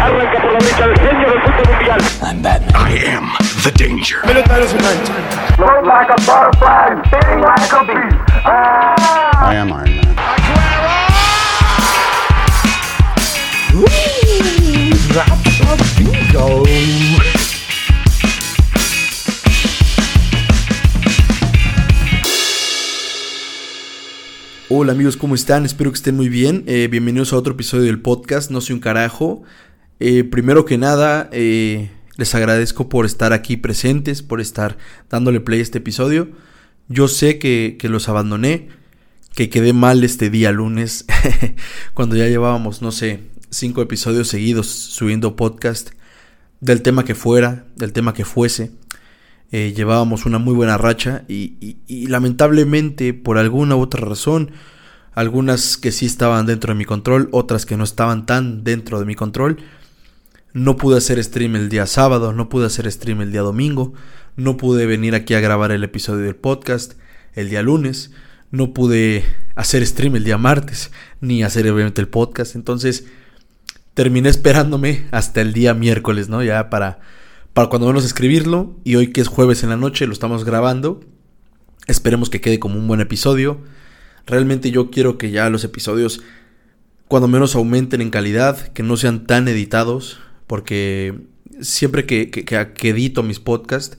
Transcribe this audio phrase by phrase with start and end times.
[0.00, 2.00] Arranca por la derecha el genio del fútbol mundial.
[2.22, 2.74] I'm Batman.
[2.74, 3.26] I am
[3.64, 4.20] the danger.
[5.56, 8.16] Float like a butterfly, sting like a bee.
[8.44, 10.08] I am Iron Man.
[24.70, 25.64] Hola amigos, ¿cómo están?
[25.64, 26.62] Espero que estén muy bien.
[26.66, 29.42] Eh, bienvenidos a otro episodio del podcast No soy un carajo.
[30.00, 34.78] Eh, primero que nada, eh, les agradezco por estar aquí presentes, por estar
[35.10, 36.28] dándole play a este episodio.
[36.88, 38.68] Yo sé que, que los abandoné,
[39.34, 41.04] que quedé mal este día lunes,
[41.94, 43.20] cuando ya llevábamos, no sé,
[43.50, 45.90] cinco episodios seguidos subiendo podcast
[46.60, 48.72] del tema que fuera, del tema que fuese.
[49.50, 54.50] Eh, llevábamos una muy buena racha y, y- y lamentablemente por alguna u otra razón,
[55.14, 59.06] algunas que sí estaban dentro de mi control, otras que no estaban tan dentro de
[59.06, 59.58] mi control,
[60.52, 63.92] no pude hacer stream el día sábado, no pude hacer stream el día domingo,
[64.36, 66.94] no pude venir aquí a grabar el episodio del podcast
[67.34, 68.10] el día lunes,
[68.50, 73.04] no pude hacer stream el día martes, ni hacer obviamente el podcast, entonces
[73.98, 76.40] terminé esperándome hasta el día miércoles, ¿no?
[76.44, 77.00] Ya para,
[77.52, 78.76] para cuando menos escribirlo.
[78.84, 81.00] Y hoy que es jueves en la noche, lo estamos grabando.
[81.88, 83.60] Esperemos que quede como un buen episodio.
[84.24, 86.22] Realmente yo quiero que ya los episodios,
[87.08, 90.20] cuando menos aumenten en calidad, que no sean tan editados.
[90.48, 91.14] Porque
[91.60, 93.98] siempre que, que- edito mis podcasts,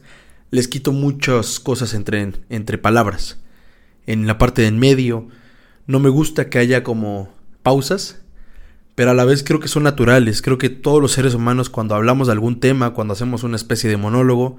[0.51, 3.37] les quito muchas cosas entre, entre palabras.
[4.05, 5.29] En la parte de en medio,
[5.87, 7.33] no me gusta que haya como
[7.63, 8.19] pausas
[8.99, 10.41] pero a la vez creo que son naturales.
[10.41, 13.89] Creo que todos los seres humanos cuando hablamos de algún tema, cuando hacemos una especie
[13.89, 14.57] de monólogo,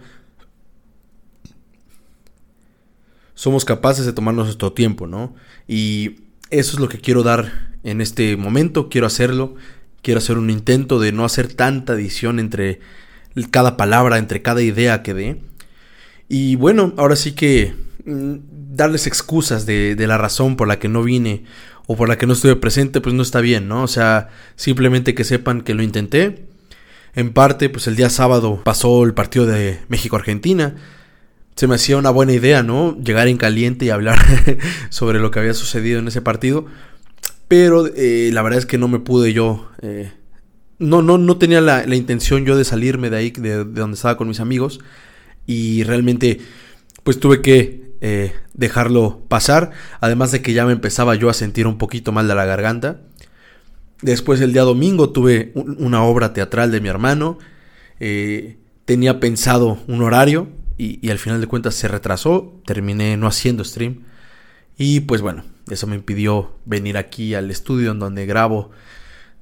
[3.35, 5.35] somos capaces de tomarnos nuestro tiempo, ¿no?
[5.69, 9.57] Y eso es lo que quiero dar en este momento, quiero hacerlo,
[10.03, 12.81] quiero hacer un intento de no hacer tanta edición entre
[13.51, 15.41] cada palabra, entre cada idea que dé.
[16.29, 18.35] Y bueno, ahora sí que mm,
[18.73, 21.45] darles excusas de, de la razón por la que no vine
[21.87, 23.83] o por la que no estuve presente, pues no está bien, ¿no?
[23.83, 26.47] O sea, simplemente que sepan que lo intenté.
[27.17, 30.77] En parte, pues el día sábado pasó el partido de México-Argentina.
[31.57, 32.97] Se me hacía una buena idea, ¿no?
[33.03, 34.21] Llegar en caliente y hablar
[34.91, 36.67] sobre lo que había sucedido en ese partido.
[37.51, 39.69] Pero eh, la verdad es que no me pude yo...
[39.83, 40.13] eh,
[40.79, 43.97] no, no, no tenía la, la intención yo de salirme de ahí, de, de donde
[43.97, 44.79] estaba con mis amigos.
[45.47, 46.39] Y realmente,
[47.03, 49.73] pues tuve que eh, dejarlo pasar.
[50.01, 53.01] Además de que ya me empezaba yo a sentir un poquito mal de la garganta.
[54.01, 57.37] Después el día domingo tuve un- una obra teatral de mi hermano.
[58.85, 62.63] Tenía pensado un horario y al final de cuentas se retrasó.
[62.65, 64.05] Terminé no haciendo stream.
[64.79, 65.43] Y pues bueno,
[65.75, 68.71] eso me impidió venir aquí al estudio en donde grabo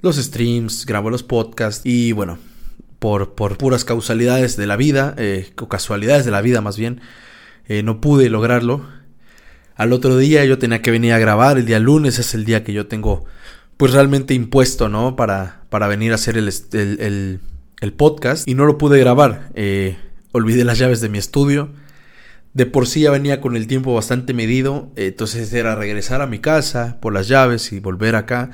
[0.01, 2.37] los streams, grabo los podcasts y bueno,
[2.99, 7.01] por, por puras causalidades de la vida, eh, o casualidades de la vida más bien,
[7.67, 8.85] eh, no pude lograrlo.
[9.75, 12.63] Al otro día yo tenía que venir a grabar, el día lunes es el día
[12.63, 13.25] que yo tengo
[13.77, 15.15] pues realmente impuesto, ¿no?
[15.15, 17.39] Para, para venir a hacer el, el-
[17.81, 19.51] el podcast y no lo pude grabar.
[19.53, 19.95] Eh,
[20.33, 21.69] olvidé las llaves de mi estudio.
[22.53, 26.39] De por sí ya venía con el tiempo bastante medido, entonces era regresar a mi
[26.39, 28.51] casa por las llaves y volver acá.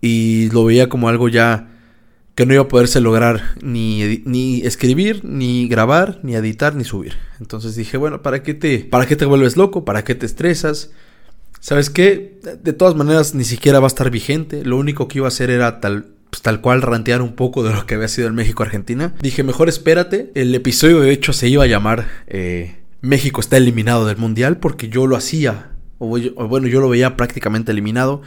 [0.00, 1.68] Y lo veía como algo ya
[2.34, 7.14] que no iba a poderse lograr ni, ni escribir, ni grabar, ni editar, ni subir.
[7.40, 9.84] Entonces dije, bueno, ¿para qué te, para qué te vuelves loco?
[9.84, 10.90] ¿Para qué te estresas?
[11.60, 12.38] ¿Sabes qué?
[12.62, 14.64] De todas maneras, ni siquiera va a estar vigente.
[14.64, 17.72] Lo único que iba a hacer era tal, pues, tal cual rantear un poco de
[17.72, 19.14] lo que había sido el México-Argentina.
[19.20, 20.30] Dije, mejor espérate.
[20.34, 24.88] El episodio, de hecho, se iba a llamar eh, México está eliminado del Mundial porque
[24.88, 25.72] yo lo hacía.
[25.98, 26.08] O,
[26.48, 28.22] bueno, yo lo veía prácticamente eliminado.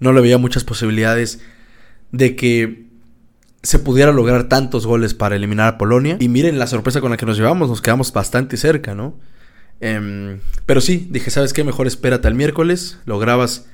[0.00, 1.40] No le veía muchas posibilidades
[2.12, 2.88] de que
[3.62, 6.16] se pudiera lograr tantos goles para eliminar a Polonia.
[6.20, 9.18] Y miren la sorpresa con la que nos llevamos, nos quedamos bastante cerca, ¿no?
[9.80, 11.62] Em, pero sí, dije, ¿sabes qué?
[11.62, 13.66] Mejor espérate al miércoles, lo grabas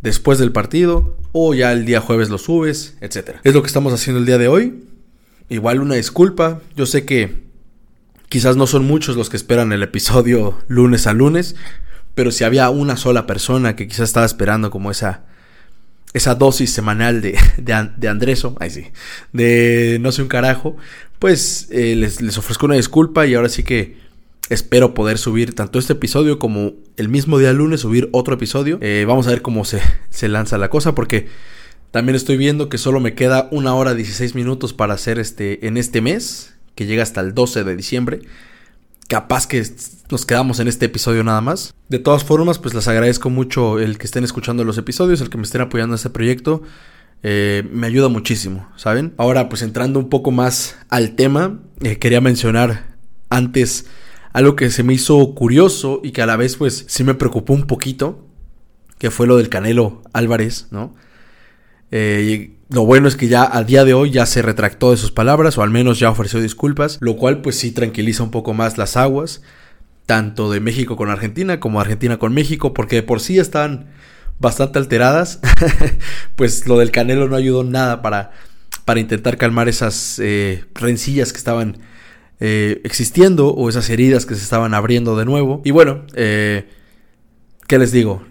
[0.00, 3.36] después del partido o ya el día jueves lo subes, etc.
[3.44, 4.84] Es lo que estamos haciendo el día de hoy.
[5.48, 7.41] Igual una disculpa, yo sé que
[8.32, 11.54] quizás no son muchos los que esperan el episodio lunes a lunes,
[12.14, 15.26] pero si había una sola persona que quizás estaba esperando como esa
[16.14, 18.86] esa dosis semanal de, de, de Andreso, sí,
[19.34, 20.78] de no sé un carajo,
[21.18, 23.98] pues eh, les, les ofrezco una disculpa y ahora sí que
[24.48, 28.78] espero poder subir tanto este episodio como el mismo día lunes subir otro episodio.
[28.80, 31.28] Eh, vamos a ver cómo se, se lanza la cosa porque
[31.90, 35.76] también estoy viendo que solo me queda una hora 16 minutos para hacer este en
[35.76, 38.20] este mes, que llega hasta el 12 de diciembre.
[39.08, 39.62] Capaz que
[40.10, 41.74] nos quedamos en este episodio nada más.
[41.88, 45.36] De todas formas, pues les agradezco mucho el que estén escuchando los episodios, el que
[45.38, 46.62] me estén apoyando en este proyecto.
[47.22, 49.14] eh, me ayuda muchísimo, ¿saben?
[49.16, 52.96] Ahora, pues entrando un poco más al tema, eh, quería mencionar
[53.30, 53.86] antes
[54.32, 57.52] algo que se me hizo curioso y que a la vez pues sí me preocupó
[57.52, 58.26] un poquito,
[58.98, 60.94] que fue lo del Canelo Álvarez, ¿no?
[61.90, 65.12] Eh, lo bueno es que ya a día de hoy ya se retractó de sus
[65.12, 68.78] palabras o al menos ya ofreció disculpas, lo cual pues sí tranquiliza un poco más
[68.78, 69.42] las aguas,
[70.06, 73.90] tanto de México con Argentina como Argentina con México, porque de por sí están
[74.38, 75.40] bastante alteradas,
[76.36, 78.32] pues lo del Canelo no ayudó nada para,
[78.84, 81.78] para intentar calmar esas eh, rencillas que estaban
[82.40, 85.62] eh, existiendo o esas heridas que se estaban abriendo de nuevo.
[85.64, 86.68] Y bueno, eh,
[87.72, 88.22] ¿Qué les digo?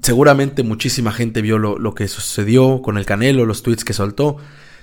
[0.00, 4.36] seguramente muchísima gente vio lo, que sucedió con el Canelo, los tweets que soltó.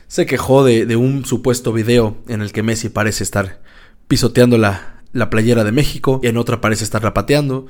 [0.10, 3.62] Se quejó de, un supuesto video en el que Messi parece estar
[4.10, 7.68] pisoteando la, la playera de México y en otra parece estar pateando.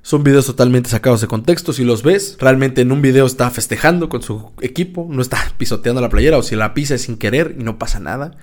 [0.00, 1.74] Son videos totalmente sacados de contexto.
[1.74, 6.00] Si los ves, realmente en un video está festejando con su equipo, no está pisoteando
[6.00, 8.38] la playera o si la pisa sin querer y no pasa nada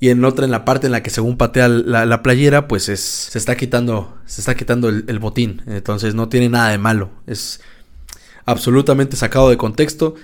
[0.00, 3.00] y en otra en la parte en la que según patea la, playera pues es,
[3.00, 5.62] se está quitando se está quitando el, botín.
[5.66, 7.10] Entonces no tiene nada de malo.
[7.26, 7.60] Es
[8.46, 10.14] absolutamente sacado de contexto.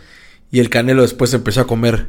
[0.51, 2.09] Y el Canelo después empezó a comer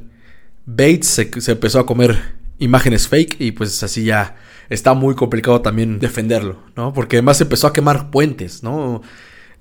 [0.66, 4.36] baits se, se empezó a comer imágenes fake y pues así ya
[4.70, 9.02] está muy complicado también defenderlo no porque además empezó a quemar puentes no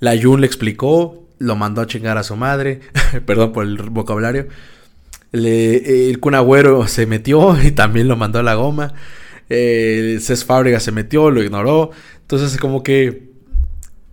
[0.00, 2.80] la Jun le explicó lo mandó a chingar a su madre
[3.26, 4.48] perdón por el vocabulario
[5.44, 8.94] el Kun Agüero se metió y también lo mandó a la goma.
[9.48, 11.90] Eh, Cés Fábrega se metió, lo ignoró.
[12.22, 13.26] Entonces, como que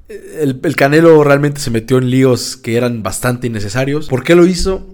[0.10, 4.08] el, Canelo realmente se metió en líos que eran bastante innecesarios.
[4.08, 4.88] ¿Por qué lo hizo?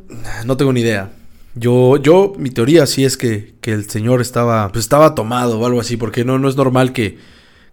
[0.45, 1.11] No tengo ni idea.
[1.55, 5.65] Yo, yo, mi teoría sí es que, que el señor estaba, pues estaba tomado o
[5.65, 7.17] algo así, porque no, no es normal que,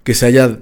[0.02, 0.58] que se haya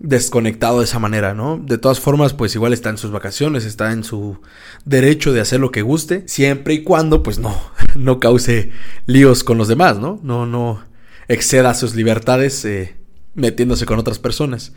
[0.00, 1.58] desconectado de esa manera, ¿no?
[1.58, 4.40] De todas formas, pues igual está en sus vacaciones, está en su
[4.86, 7.54] derecho de hacer lo que guste, siempre y cuando, pues no,
[7.94, 8.70] no cause
[9.06, 10.18] líos con los demás, ¿no?
[10.22, 10.82] No, no
[11.28, 12.96] exceda sus libertades eh,
[13.34, 14.72] metiéndose con otras personas.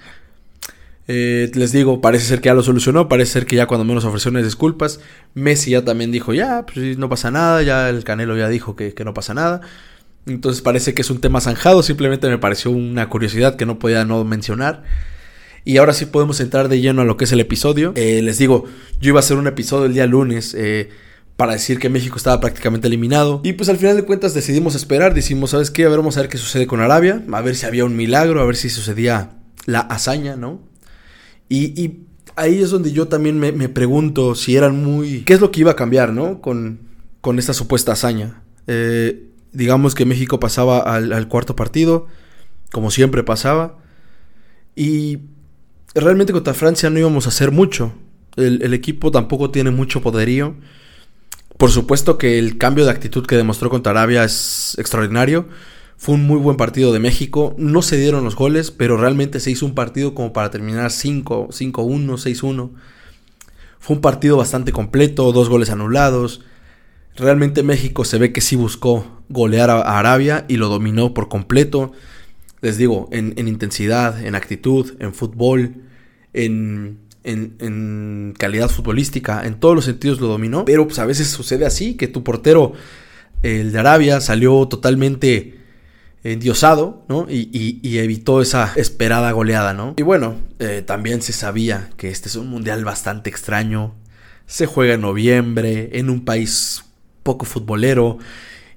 [1.07, 4.05] Eh, les digo, parece ser que ya lo solucionó, parece ser que ya cuando menos
[4.05, 4.99] ofreció unas disculpas,
[5.33, 8.93] Messi ya también dijo, ya, pues no pasa nada, ya el Canelo ya dijo que,
[8.93, 9.61] que no pasa nada.
[10.25, 14.05] Entonces parece que es un tema zanjado, simplemente me pareció una curiosidad que no podía
[14.05, 14.83] no mencionar.
[15.65, 17.93] Y ahora sí podemos entrar de lleno a lo que es el episodio.
[17.95, 18.65] Eh, les digo,
[18.99, 20.89] yo iba a hacer un episodio el día lunes eh,
[21.37, 23.41] para decir que México estaba prácticamente eliminado.
[23.43, 25.13] Y pues al final de cuentas decidimos esperar.
[25.13, 25.85] Decimos, ¿sabes qué?
[25.85, 27.23] A ver, vamos a ver qué sucede con Arabia.
[27.31, 29.31] A ver si había un milagro, a ver si sucedía
[29.65, 30.61] la hazaña, ¿no?
[31.47, 31.99] Y,
[32.35, 35.21] ahí es donde yo también me, pregunto si eran muy...
[35.21, 36.41] ¿Qué es lo que iba a cambiar, ¿no?
[36.41, 36.79] Con,
[37.21, 38.41] con esta supuesta hazaña.
[38.67, 42.07] Eh, digamos que México pasaba al, cuarto partido,
[42.71, 43.77] como siempre pasaba.
[44.75, 45.19] Y
[45.95, 47.93] realmente contra Francia no íbamos a hacer mucho.
[48.35, 50.55] El, equipo tampoco tiene mucho poderío.
[51.57, 55.47] Por supuesto que el cambio de actitud que demostró contra Arabia es extraordinario.
[55.97, 57.53] Fue un muy buen partido de México.
[57.57, 61.49] No se dieron los goles, pero realmente se hizo un partido como para terminar 5,
[61.51, 62.71] 5-1, 6-1.
[63.79, 66.41] Fue un partido bastante completo, dos goles anulados.
[67.15, 71.91] Realmente México se ve que sí buscó golear a Arabia y lo dominó por completo
[72.63, 75.75] les digo, en, intensidad, en actitud, en fútbol,
[76.31, 76.97] en,
[78.39, 80.63] calidad futbolística, en todos los sentidos lo dominó.
[80.63, 82.71] Pero pues a veces sucede así, que tu portero,
[83.41, 85.59] el de Arabia, salió totalmente
[86.23, 87.27] endiosado, ¿no?
[87.29, 89.93] Y, evitó esa esperada goleada, ¿no?
[89.97, 93.93] Y bueno, eh, también se sabía que este es un mundial bastante extraño.
[94.45, 96.85] Se juega en noviembre, en un país
[97.23, 98.19] poco futbolero.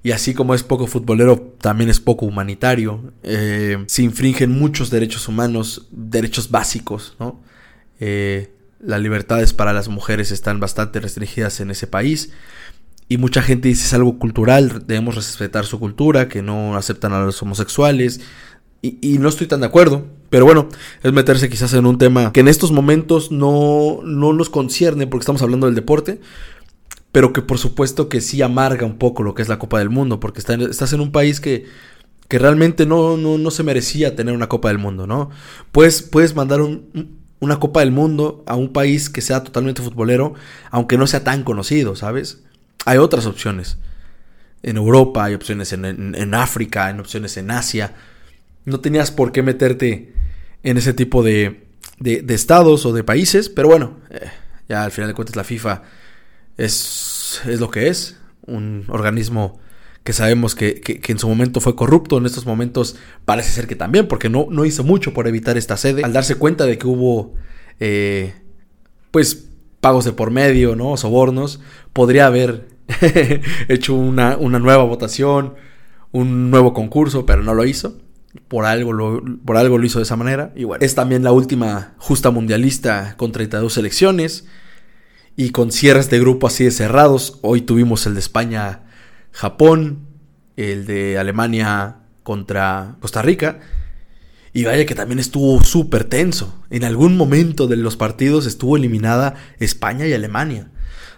[0.02, 3.12] Y así como es poco futbolero, también es poco humanitario.
[3.24, 7.40] Eh, se infringen muchos derechos humanos, derechos básicos, ¿no?
[7.98, 12.30] Eh, las libertades para las mujeres están bastante restringidas en ese país.
[13.08, 17.20] Y mucha gente dice es algo cultural, debemos respetar su cultura, que no aceptan a
[17.20, 18.20] los homosexuales.
[18.82, 20.06] Y, y, no estoy tan de acuerdo.
[20.30, 20.68] Pero bueno,
[21.02, 25.22] es meterse quizás en un tema que en estos momentos no, no nos concierne porque
[25.22, 26.20] estamos hablando del deporte
[27.16, 29.88] pero que por supuesto que sí amarga un poco lo que es la Copa del
[29.88, 31.64] Mundo, porque estás en un país que,
[32.28, 35.30] que realmente no, no, se merecía tener una Copa del Mundo, ¿no?
[35.72, 36.60] Puedes, puedes mandar
[37.40, 40.34] una Copa del Mundo a un país que sea totalmente futbolero,
[40.70, 42.44] aunque no sea tan conocido, ¿sabes?
[42.84, 43.78] Hay otras opciones.
[44.62, 47.94] En Europa, hay opciones en, África, hay opciones en Asia.
[48.66, 50.12] No tenías por qué meterte
[50.62, 51.64] en ese tipo de,
[51.98, 54.30] de, estados o de países, pero bueno, eh,
[54.68, 55.82] ya al final de cuentas la FIFA
[56.56, 59.58] es, es lo que es, un organismo
[60.04, 63.74] que sabemos que, que, en su momento fue corrupto, en estos momentos parece ser que
[63.74, 66.86] también, porque no, no hizo mucho por evitar esta sede, al darse cuenta de que
[66.86, 67.34] hubo,
[67.80, 68.34] eh,
[69.10, 69.48] pues,
[69.80, 70.96] pagos de por medio, ¿no?
[70.96, 71.60] Sobornos.
[71.92, 72.68] Podría haber
[73.68, 75.54] hecho una, una nueva votación,
[76.12, 77.98] un nuevo concurso, pero no lo hizo.
[78.48, 80.52] Por algo, lo, por algo lo hizo de esa manera.
[80.54, 84.46] Y es también la última justa mundialista con 32 selecciones
[85.36, 87.38] y con cierres de grupo así de cerrados.
[87.42, 90.06] Hoy tuvimos el de España-Japón,
[90.56, 93.60] el de Alemania contra Costa Rica.
[94.54, 96.64] Y vaya que también estuvo súper tenso.
[96.70, 100.70] En algún momento de los partidos estuvo eliminada España y Alemania.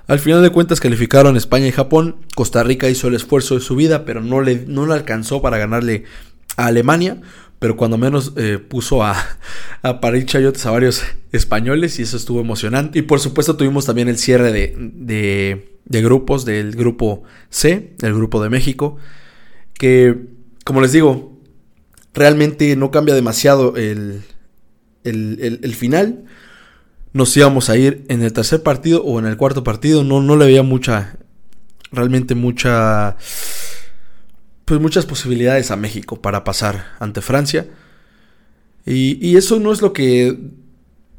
[0.09, 2.17] Al final de cuentas calificaron España y Japón.
[2.35, 5.59] Costa Rica hizo el esfuerzo de su vida, pero no le, no le alcanzó para
[5.59, 6.05] ganarle
[6.57, 7.21] a Alemania.
[7.59, 9.17] Pero cuando menos eh, puso a,
[9.83, 12.99] a parir chayotes a varios españoles y eso estuvo emocionante.
[12.99, 18.15] Y por supuesto tuvimos también el cierre de, de, de grupos del grupo C, el
[18.15, 18.97] grupo de México.
[19.75, 20.17] Que,
[20.65, 21.39] como les digo,
[22.15, 24.23] realmente no cambia demasiado el,
[25.05, 26.25] el, el, final.
[27.13, 30.05] Nos íbamos a ir en el tercer partido o en el cuarto partido.
[30.05, 31.17] No, no le veía mucha,
[31.91, 33.17] realmente mucha,
[34.69, 37.67] pues muchas posibilidades a México para pasar ante Francia.
[38.85, 40.37] Y, y eso no es lo que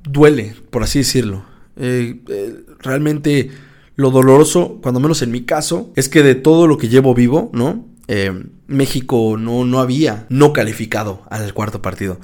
[0.04, 1.46] duele, por así decirlo.
[1.76, 3.50] Eh, eh, realmente
[3.96, 7.50] lo doloroso, cuando menos en mi caso, es que de todo lo que llevo vivo,
[7.54, 7.88] ¿no?
[8.08, 8.32] Eh,
[8.68, 12.20] México no, no había no calificado al cuarto partido.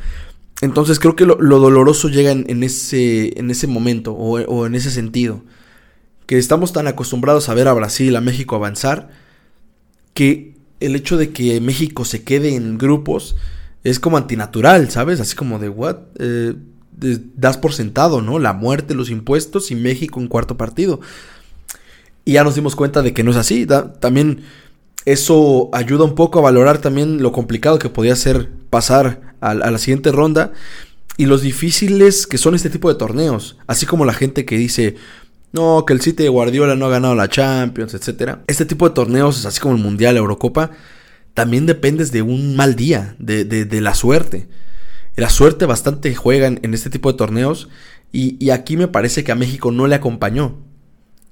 [0.62, 4.92] Entonces creo que lo, doloroso llega en, ese, en ese momento o, o, en ese
[4.92, 5.44] sentido.
[6.28, 9.10] Que estamos tan acostumbrados a ver a Brasil, a México avanzar,
[10.14, 13.36] que el hecho de que México se quede en grupos
[13.84, 15.20] es como antinatural, ¿sabes?
[15.20, 15.98] Así como de, ¿what?
[16.20, 16.56] Eh,
[17.36, 18.40] das por sentado, ¿no?
[18.40, 21.00] La muerte, los impuestos y México en cuarto partido.
[22.24, 23.68] Y ya nos dimos cuenta de que no es así.
[24.00, 24.44] también
[25.06, 29.78] eso ayuda un poco a valorar también lo complicado que podía ser pasar a, la
[29.78, 30.52] siguiente ronda
[31.18, 33.58] y los difíciles que son este tipo de torneos.
[33.68, 34.96] Así como la gente que dice,
[35.56, 38.40] no, que el City de Guardiola no ha ganado la Champions, etc.
[38.46, 40.72] Este tipo de torneos, así como el Mundial, la Eurocopa,
[41.34, 44.48] también dependes de un mal día, de, la suerte.
[45.16, 47.70] La suerte bastante juega en, este tipo de torneos
[48.12, 50.58] y, aquí me parece que a México no le acompañó,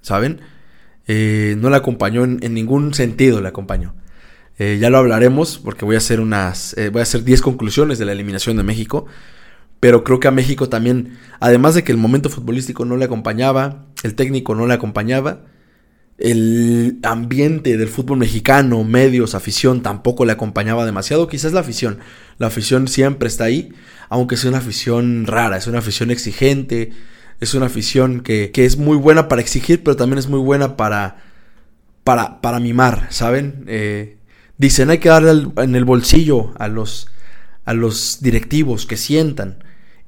[0.01, 0.41] ¿saben?
[1.07, 3.93] Eh, no la acompañó en, ningún sentido, le acompañó.
[4.57, 7.97] Eh, ya lo hablaremos porque voy a hacer unas, eh, voy a hacer 10 conclusiones
[7.97, 9.05] de la eliminación de México.
[9.83, 13.87] Pero creo que a México también, además de que el momento futbolístico no le acompañaba,
[14.03, 15.41] el técnico no le acompañaba,
[16.17, 21.27] el ambiente del fútbol mexicano, medios, afición, tampoco le acompañaba demasiado.
[21.27, 21.99] Quizás la afición,
[22.37, 23.73] la afición siempre está ahí,
[24.07, 26.93] aunque sea una afición rara, es una afición exigente,
[27.41, 31.17] es una afición que, es muy buena para exigir, pero también es muy buena para,
[32.05, 33.65] para, para mimar, ¿saben?
[33.67, 34.15] Eh,
[34.57, 37.09] dicen, hay que darle en el bolsillo a los,
[37.65, 39.57] a los directivos que sientan.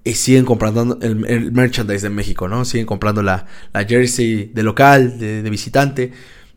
[0.05, 2.63] Y siguen comprando el, merchandise de México, ¿no?
[2.63, 3.47] Siguen comprando la,
[3.87, 6.11] jersey de local, de, visitante.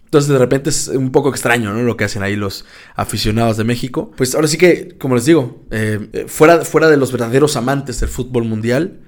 [0.05, 1.83] Entonces de repente es un poco extraño, ¿no?
[1.83, 4.13] Lo que hacen ahí los aficionados de México.
[4.17, 8.11] Pues ahora sí que, como les digo, eh, fuera, fuera de los verdaderos amantes del
[8.11, 9.01] fútbol mundial,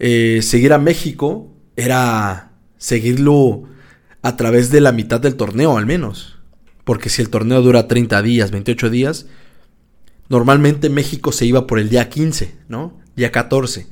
[0.00, 3.64] eh, seguir a México era seguirlo
[4.22, 6.38] a través de la mitad del torneo al menos.
[6.84, 9.26] Porque si el torneo dura 30 días, 28 días,
[10.28, 12.98] normalmente México se iba por el día 15, ¿no?
[13.18, 13.86] Día 14,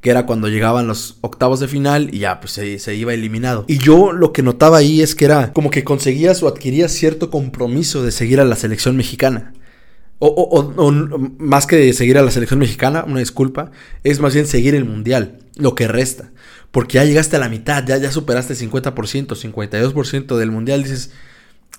[0.00, 3.64] que era cuando llegaban los octavos de final y ya pues se, se iba eliminado.
[3.68, 7.30] Y yo lo que notaba ahí es que era como que conseguías o adquirías cierto
[7.30, 9.52] compromiso de seguir a la selección mexicana.
[10.22, 10.72] O,
[11.38, 13.70] más que seguir a la selección mexicana, una disculpa,
[14.04, 16.30] es más bien seguir el mundial, lo que resta.
[16.70, 20.82] Porque ya llegaste a la mitad, ya, ya superaste el 50%, 52% del mundial.
[20.82, 21.10] Dices,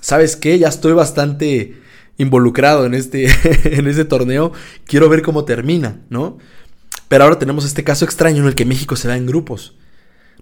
[0.02, 0.58] ¿sabes qué?
[0.58, 1.76] Ya estoy bastante
[2.18, 3.28] involucrado en este,
[3.78, 4.52] en este torneo.
[4.86, 6.40] Quiero ver cómo termina, ¿no?
[7.12, 9.76] Pero ahora tenemos este caso extraño en el que México se va en grupos.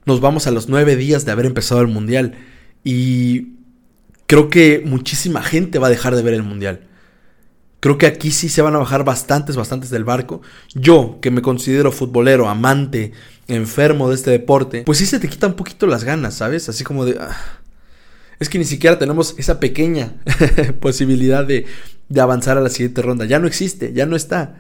[0.06, 2.36] Nos vamos a los nueve días de haber empezado el mundial.
[2.84, 3.54] Y
[4.28, 6.82] creo que muchísima gente va a dejar de ver el mundial.
[7.80, 10.44] Creo que aquí sí se van a bajar bastantes, bastantes del barco.
[10.76, 13.14] Yo, que me considero futbolero, amante,
[13.48, 16.70] enfermo de este deporte, pues sí se te quita un poquito las ganas, ¿sabes?
[16.70, 17.18] Así como de...
[17.20, 17.36] Ah,
[18.40, 20.18] es que ni siquiera tenemos esa pequeña
[20.82, 21.66] posibilidad de,
[22.10, 23.26] de avanzar a la siguiente ronda.
[23.26, 24.58] Ya no existe, ya no está.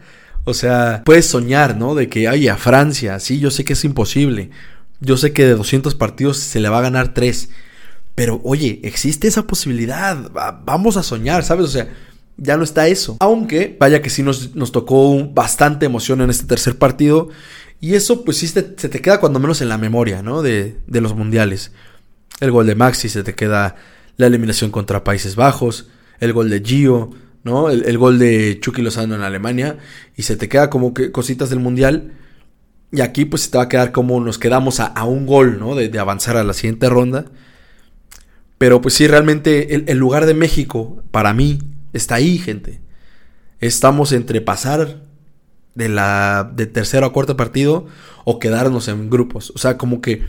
[0.50, 1.96] O sea, puedes soñar, ¿no?
[1.96, 4.50] De que, ay, a Francia, sí, yo sé que es imposible.
[5.00, 7.50] Yo sé que de 200 partidos se le va a ganar 3.
[8.16, 10.30] Pero, oye, existe esa posibilidad.
[10.66, 11.66] Vamos a soñar, ¿sabes?
[11.66, 11.90] O sea,
[12.38, 13.18] ya no está eso.
[13.20, 17.30] Aunque, vaya que sí nos, nos tocó bastante emoción en este tercer partido.
[17.80, 20.42] Y eso, pues sí, se te queda cuando menos en la memoria, ¿no?
[20.42, 21.72] De, de los mundiales.
[22.40, 23.76] El gol de Maxi, se te queda
[24.18, 25.88] la eliminación contra Países Bajos,
[26.20, 27.12] el gol de Gio,
[27.44, 27.70] ¿no?
[27.70, 29.78] El, el, gol de Chucky Lozano en Alemania.
[30.16, 32.14] Y se te queda como que cositas del mundial.
[32.92, 35.76] Y aquí pues se te va a quedar como nos quedamos a, un gol, ¿no?
[35.76, 37.26] De, avanzar a la siguiente ronda.
[38.58, 41.60] Pero pues sí, realmente el, lugar de México, para mí,
[41.94, 42.82] está ahí, gente.
[43.60, 45.02] Estamos entre pasar
[45.76, 47.88] de la de tercero a cuarto partido
[48.26, 49.52] o quedarnos en grupos.
[49.56, 50.24] O sea, como que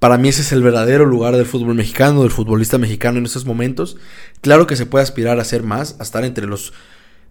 [0.00, 3.44] para mí ese es el verdadero lugar del fútbol mexicano, del futbolista mexicano en estos
[3.44, 3.98] momentos.
[4.40, 6.72] Claro que se puede aspirar a ser más, a estar entre los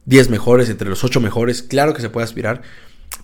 [0.05, 1.63] 10 mejores, entre los 8 mejores.
[1.63, 2.61] Claro que se puede aspirar.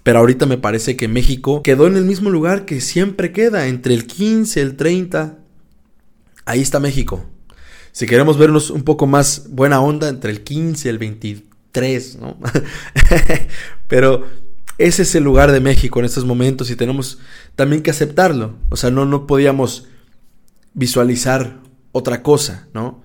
[0.02, 3.94] Pero ahorita me parece que México quedó en el mismo lugar que siempre queda, entre
[3.94, 5.38] el 15, el 30.
[6.46, 7.24] Ahí está México.
[7.92, 12.40] Si queremos vernos un poco más buena onda, entre el 15 y el 23, ¿no?
[13.88, 14.26] Pero
[14.78, 17.20] ese es el lugar de México en estos momentos y tenemos
[17.56, 18.56] también que aceptarlo.
[18.70, 19.88] O sea, no, no podíamos
[20.74, 21.60] visualizar
[21.92, 23.02] otra cosa, ¿no?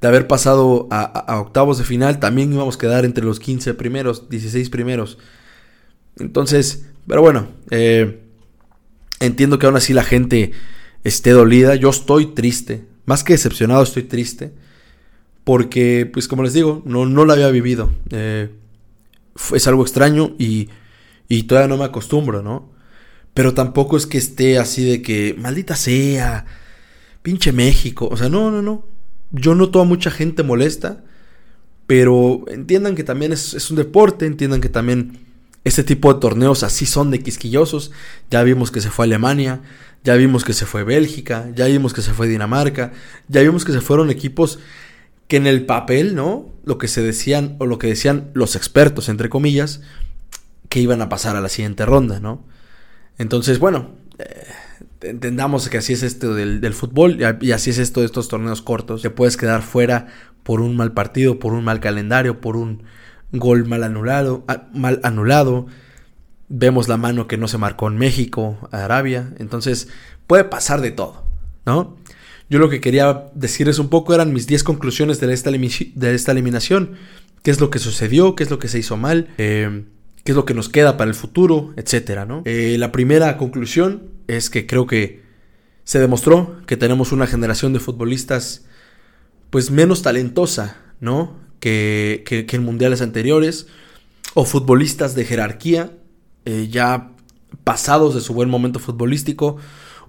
[0.00, 4.28] De haber pasado a, octavos de final, también íbamos a quedar entre los 15 primeros,
[4.28, 5.18] 16 primeros.
[6.18, 8.20] Entonces, pero bueno, eh,
[9.18, 10.52] entiendo que aún así la gente
[11.02, 11.74] esté dolida.
[11.74, 14.52] Yo estoy triste, más que decepcionado, estoy triste.
[15.42, 17.90] Porque, pues como les digo, no, no lo había vivido.
[18.10, 18.50] Eh,
[19.52, 20.68] es algo extraño y,
[21.28, 22.70] y todavía no me acostumbro, ¿no?
[23.34, 26.46] Pero tampoco es que esté así de que, maldita sea,
[27.22, 28.08] pinche México.
[28.10, 28.86] O sea, no, no, no.
[29.30, 31.04] Yo noto a mucha gente molesta,
[31.86, 35.20] pero entiendan que también es, un deporte, entiendan que también
[35.64, 37.92] este tipo de torneos así son de quisquillosos.
[38.30, 39.60] Ya vimos que se fue Alemania,
[40.02, 42.92] ya vimos que se fue Bélgica, ya vimos que se fue Dinamarca,
[43.28, 44.58] ya vimos que se fueron equipos
[45.28, 46.50] que en el papel, ¿no?
[46.64, 49.82] Lo que se decían o lo que decían los expertos, entre comillas,
[50.68, 52.44] que iban a pasar a la siguiente ronda, ¿no?
[53.18, 54.46] Entonces, bueno, eh,
[55.02, 59.02] entendamos que así es esto del, fútbol y así es esto de estos torneos cortos.
[59.02, 60.08] Te puedes quedar fuera
[60.42, 62.84] por un mal partido, por un mal calendario, por un
[63.32, 65.66] gol mal anulado, mal anulado.
[66.48, 69.34] Vemos la mano que no se marcó en México, Arabia.
[69.38, 69.88] Entonces,
[70.26, 71.24] puede pasar de todo,
[71.66, 71.96] ¿no?
[72.50, 76.32] Yo lo que quería decirles un poco eran mis 10 conclusiones de esta, de esta
[76.32, 76.92] eliminación.
[77.42, 78.34] ¿Qué es lo que sucedió?
[78.34, 79.28] ¿Qué es lo que se hizo mal?
[79.36, 79.84] Eh,
[80.28, 81.72] ¿Qué es lo que nos queda para el futuro?
[81.76, 82.42] Etcétera, ¿no?
[82.44, 85.22] Eh, la primera conclusión es que creo que
[85.84, 88.66] se demostró que tenemos una generación de futbolistas
[89.48, 91.34] pues menos talentosa, ¿no?
[91.60, 93.68] que, en mundiales anteriores,
[94.34, 95.92] o futbolistas de jerarquía,
[96.44, 97.12] eh, ya
[97.64, 99.56] pasados de su buen momento futbolístico,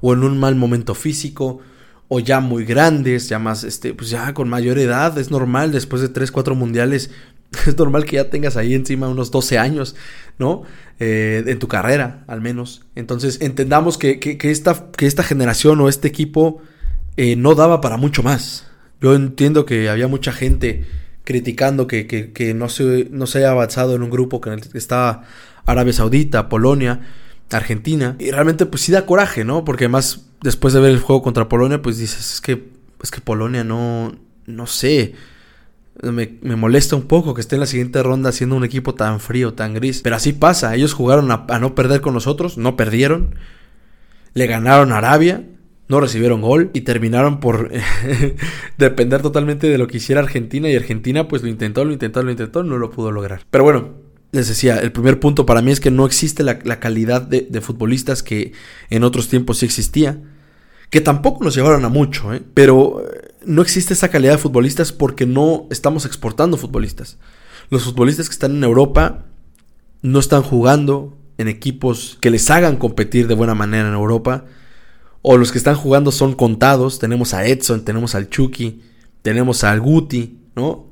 [0.01, 1.61] o en un mal momento físico,
[2.09, 6.01] o ya muy grandes, ya más, este, pues ya con mayor edad, es normal, después
[6.01, 7.09] de 3, 4 mundiales,
[7.67, 9.95] es normal que ya tengas ahí encima unos 12 años,
[10.37, 10.63] ¿no?
[10.99, 12.85] Eh, en tu carrera, al menos.
[12.95, 16.61] Entonces, entendamos que, que, esta, que esta generación o este equipo
[17.17, 18.67] eh, no daba para mucho más.
[19.01, 20.85] Yo entiendo que había mucha gente
[21.23, 25.23] criticando que, no, se, no se haya avanzado en un grupo que está
[25.65, 27.01] Arabia Saudita, Polonia,
[27.51, 28.15] Argentina.
[28.19, 29.63] Y realmente pues sí da coraje, ¿no?
[29.63, 32.69] Porque además después de ver el juego contra Polonia pues dices, es que,
[33.01, 35.13] es que Polonia no, no sé.
[36.01, 39.53] Me, molesta un poco que esté en la siguiente ronda siendo un equipo tan frío,
[39.53, 40.01] tan gris.
[40.01, 40.75] Pero así pasa.
[40.75, 43.35] Ellos jugaron a, no perder con nosotros, no perdieron.
[44.33, 45.45] Le ganaron a Arabia
[45.89, 47.71] no recibieron gol y terminaron por
[48.77, 52.29] depender totalmente de lo que hiciera Argentina y Argentina pues lo intentó, lo intentó, lo
[52.29, 53.41] intentó, no lo pudo lograr.
[53.49, 53.95] Pero bueno,
[54.31, 58.21] les decía, el primer punto para mí es que no existe la, calidad de, futbolistas
[58.21, 58.53] que
[58.91, 60.21] en otros tiempos sí existía,
[60.89, 62.41] que tampoco nos llevaron a mucho, ¿eh?
[62.53, 67.17] pero eh, no existe esa calidad de futbolistas porque no estamos exportando futbolistas.
[67.69, 69.25] Los futbolistas que están en Europa
[70.01, 74.45] no están jugando en equipos que les hagan competir de buena manera en Europa
[75.21, 76.99] o los que están jugando son contados.
[76.99, 78.81] Tenemos a Edson, tenemos al Chucky,
[79.21, 80.87] tenemos al Guti, ¿no?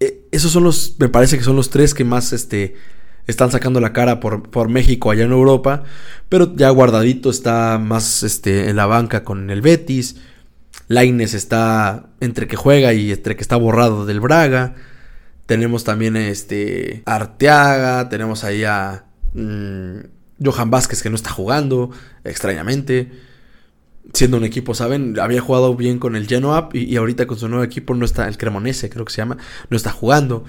[0.00, 2.74] E, esos son los, me parece que son los tres que más este,
[3.26, 5.84] están sacando la cara por, por, México allá en Europa.
[6.28, 10.16] Pero ya guardadito está más este, en la banca con el Betis.
[10.88, 14.74] Laines está entre que juega y entre que está borrado del Braga.
[15.46, 18.08] Tenemos también este Arteaga.
[18.08, 19.98] Tenemos ahí a mm,
[20.44, 21.90] Johan Vázquez que no está jugando,
[22.24, 23.10] extrañamente
[24.12, 25.18] siendo un equipo, ¿saben?
[25.18, 28.28] Había jugado bien con el Genoa y, y, ahorita con su nuevo equipo no está,
[28.28, 29.36] el Cremonese creo que se llama,
[29.68, 30.44] no está jugando.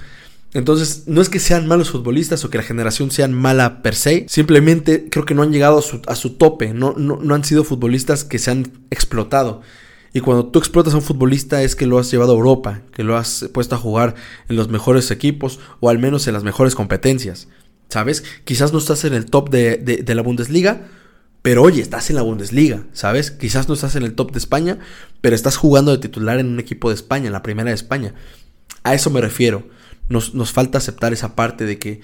[0.53, 4.25] Entonces, no es que sean malos futbolistas o que la generación sea mala per se,
[4.29, 8.23] simplemente creo que no han llegado a su, tope, no, no, no han sido futbolistas
[8.23, 9.61] que se han explotado.
[10.13, 13.03] Y cuando tú explotas a un futbolista es que lo has llevado a Europa, que
[13.03, 14.15] lo has puesto a jugar
[14.49, 17.49] en los mejores equipos o al menos en las mejores competencias.
[17.89, 18.23] ¿Sabes?
[18.43, 20.87] Quizás no estás en el top de, de, de la Bundesliga,
[21.41, 23.31] pero oye, estás en la Bundesliga, ¿sabes?
[23.31, 24.79] Quizás no estás en el top de España,
[25.21, 28.13] pero estás jugando de titular en un equipo de España, en la primera de España.
[28.83, 29.69] A eso me refiero.
[30.09, 32.01] Nos, nos falta aceptar esa parte de que,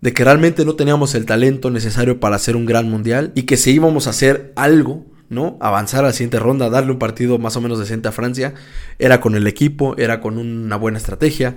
[0.00, 3.56] de que realmente no teníamos el talento necesario para hacer un gran mundial y que
[3.56, 5.56] si íbamos a hacer algo, ¿no?
[5.60, 8.54] Avanzar a la siguiente ronda, darle un partido más o menos decente a Francia,
[8.98, 11.56] era con el equipo, era con una buena estrategia,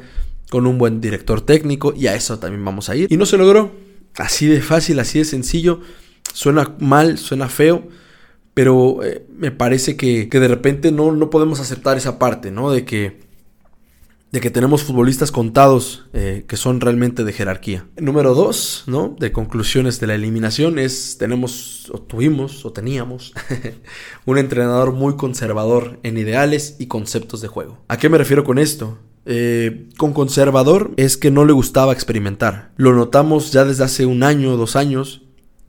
[0.49, 3.11] con un buen director técnico y a eso también vamos a ir.
[3.11, 3.71] Y no se logró.
[4.17, 5.81] Así de fácil, así de sencillo.
[6.33, 7.87] Suena mal, suena feo,
[8.53, 12.71] pero eh, me parece que, de repente no, no podemos aceptar esa parte, ¿no?
[12.71, 13.24] De que
[14.35, 17.85] de que tenemos futbolistas contados eh, que son realmente de jerarquía.
[17.95, 19.15] Número dos, ¿no?
[19.17, 23.33] De conclusiones de la eliminación es, tenemos, o tuvimos, o teníamos,
[24.25, 27.77] un entrenador muy conservador en ideales y conceptos de juego.
[27.87, 28.97] ¿A qué me refiero con esto?
[29.25, 32.73] Eh, con conservador es que no le gustaba experimentar.
[32.75, 35.21] Lo notamos ya desde hace un año, dos años,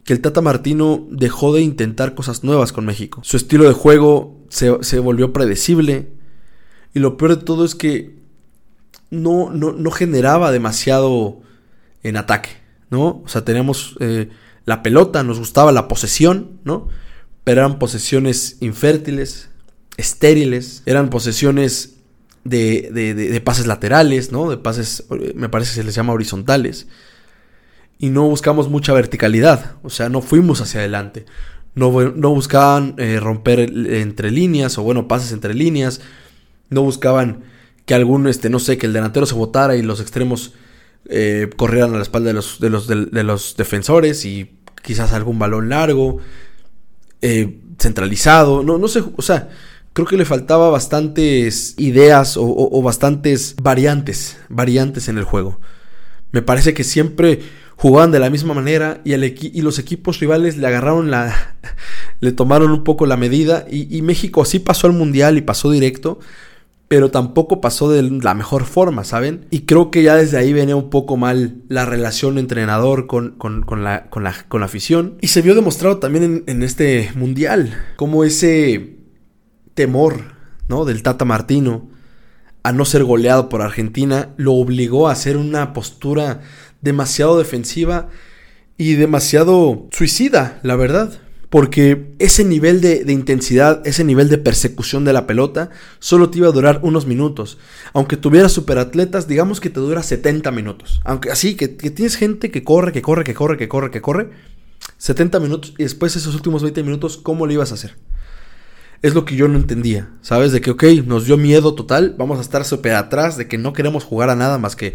[0.03, 3.21] que el Tata Martino dejó de intentar cosas nuevas con México.
[3.23, 6.09] Su estilo de juego se, se volvió predecible.
[6.95, 8.26] Y lo peor de todo es que
[9.23, 11.41] no, no, generaba demasiado
[12.03, 12.51] en ataque,
[12.91, 13.23] ¿no?
[13.25, 14.29] O sea, teníamos eh,
[14.65, 16.89] la pelota, nos gustaba la posesión, ¿no?
[17.45, 19.51] Pero eran posesiones infértiles,
[19.97, 21.97] estériles, eran posesiones
[22.45, 24.51] de, de, pases laterales, ¿no?
[24.51, 26.87] De pases, me parece que se les llama horizontales.
[27.99, 31.25] Y no buscamos mucha verticalidad, o sea, no fuimos hacia adelante.
[31.75, 36.01] No, no buscaban eh, romper entre líneas o, bueno, pases entre líneas.
[36.71, 37.45] No buscaban
[37.87, 40.53] que algún, este, no sé, que el delantero se botara y los extremos
[41.09, 45.39] eh, corrieran a la espalda de los, de los, de, los defensores y quizás algún
[45.39, 46.19] balón largo,
[47.23, 49.49] eh, centralizado, no, no sé, o sea,
[49.93, 55.61] creo que le faltaba bastantes ideas o, bastantes variantes, variantes en el juego.
[56.33, 57.41] Me parece que siempre
[57.77, 61.57] jugaban de la misma manera y, el y los equipos rivales le agarraron la,
[62.21, 65.71] le tomaron un poco la medida y, y México así pasó al mundial y pasó
[65.71, 66.19] directo
[66.89, 69.47] pero tampoco pasó de la mejor forma, ¿saben?
[69.51, 73.65] Y creo que ya desde ahí venía un poco mal la relación entrenador con, con,
[73.83, 75.19] la, con, la, con la, afición.
[75.21, 78.99] Y se vio demostrado también en, en, este mundial, como ese
[79.75, 80.37] temor,
[80.69, 80.85] ¿no?
[80.85, 81.89] Del Tata Martino
[82.67, 86.41] a no ser goleado por Argentina lo obligó a hacer una postura
[86.81, 88.09] demasiado defensiva
[88.77, 91.21] y demasiado suicida, la verdad.
[91.57, 96.49] Porque ese nivel de, intensidad, ese nivel de persecución de la pelota, solo te iba
[96.49, 97.57] a durar unos minutos.
[97.95, 101.01] Aunque tuvieras superatletas, digamos que te dura 70 minutos.
[101.03, 104.33] Aunque así, que, tienes gente que corre, que corre, que corre, que corre, que corre.
[104.99, 107.97] 70 minutos y después esos últimos 20 minutos, ¿cómo lo ibas a hacer?
[109.01, 110.53] Es lo que yo no entendía, ¿sabes?
[110.53, 113.73] De que, ok, nos dio miedo total, vamos a estar súper atrás, de que no
[113.73, 114.93] queremos jugar a nada más que,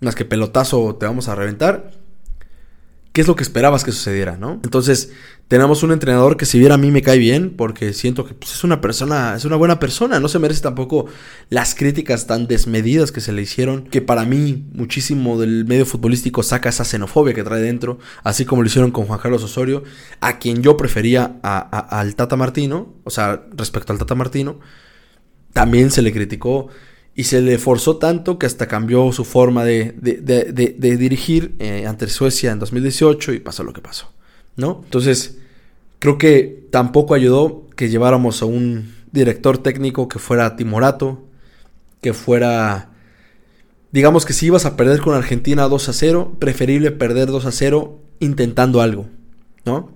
[0.00, 2.01] más que pelotazo te vamos a reventar
[3.12, 4.60] qué es lo que esperabas que sucediera, ¿no?
[4.64, 5.12] Entonces,
[5.48, 8.54] tenemos un entrenador que si viera a mí me cae bien, porque siento que pues,
[8.54, 11.06] es una persona, es una buena persona, no se merece tampoco
[11.50, 16.42] las críticas tan desmedidas que se le hicieron, que para mí muchísimo del medio futbolístico
[16.42, 19.82] saca esa xenofobia que trae dentro, así como lo hicieron con Juan Carlos Osorio,
[20.20, 24.58] a quien yo prefería al Tata Martino, o sea, respecto al Tata Martino,
[25.52, 26.68] también se le criticó
[27.14, 29.94] y se le forzó tanto que hasta cambió su forma de,
[30.80, 34.12] dirigir eh, ante Suecia en 2018 y pasó lo que pasó,
[34.56, 34.80] ¿no?
[34.84, 35.38] Entonces,
[35.98, 41.22] creo que tampoco ayudó que lleváramos a un director técnico que fuera timorato,
[42.00, 42.88] que fuera...
[43.90, 47.52] Digamos que si ibas a perder con Argentina 2 a 0, preferible perder 2 a
[47.52, 49.06] 0 intentando algo,
[49.66, 49.90] ¿no?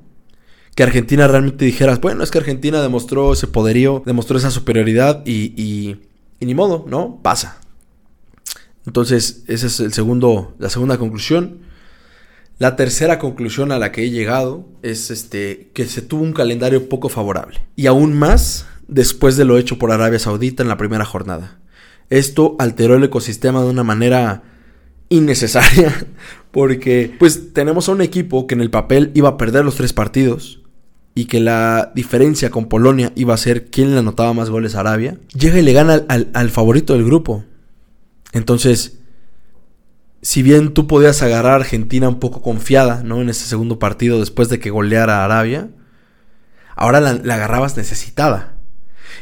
[0.75, 5.97] Que Argentina realmente dijeras, bueno, es que Argentina demostró ese poderío, demostró esa superioridad y
[6.45, 7.21] ni modo, ¿no?
[7.23, 7.59] Pasa.
[8.85, 11.61] Entonces, esa es el segundo, la segunda conclusión.
[12.59, 16.89] La tercera conclusión a la que he llegado es este, que se tuvo un calendario
[16.89, 17.61] poco favorable.
[17.75, 21.59] Y aún más después de lo hecho por Arabia Saudita en la primera jornada.
[22.09, 24.45] Esto alteró el ecosistema de una manera
[25.09, 26.07] innecesaria
[26.51, 29.93] porque pues tenemos a un equipo que en el papel iba a perder los tres
[29.93, 30.63] partidos
[31.19, 34.81] y que la diferencia con Polonia iba a ser quién le anotaba más goles a
[34.81, 37.43] Arabia, llega y le gana al, favorito del grupo.
[38.33, 38.99] Entonces,
[40.21, 43.23] si bien tú podías agarrar a Argentina un poco confiada, ¿no?
[43.23, 45.71] En ese segundo partido después de que goleara a Arabia,
[46.77, 48.59] ahora la, agarrabas necesitada.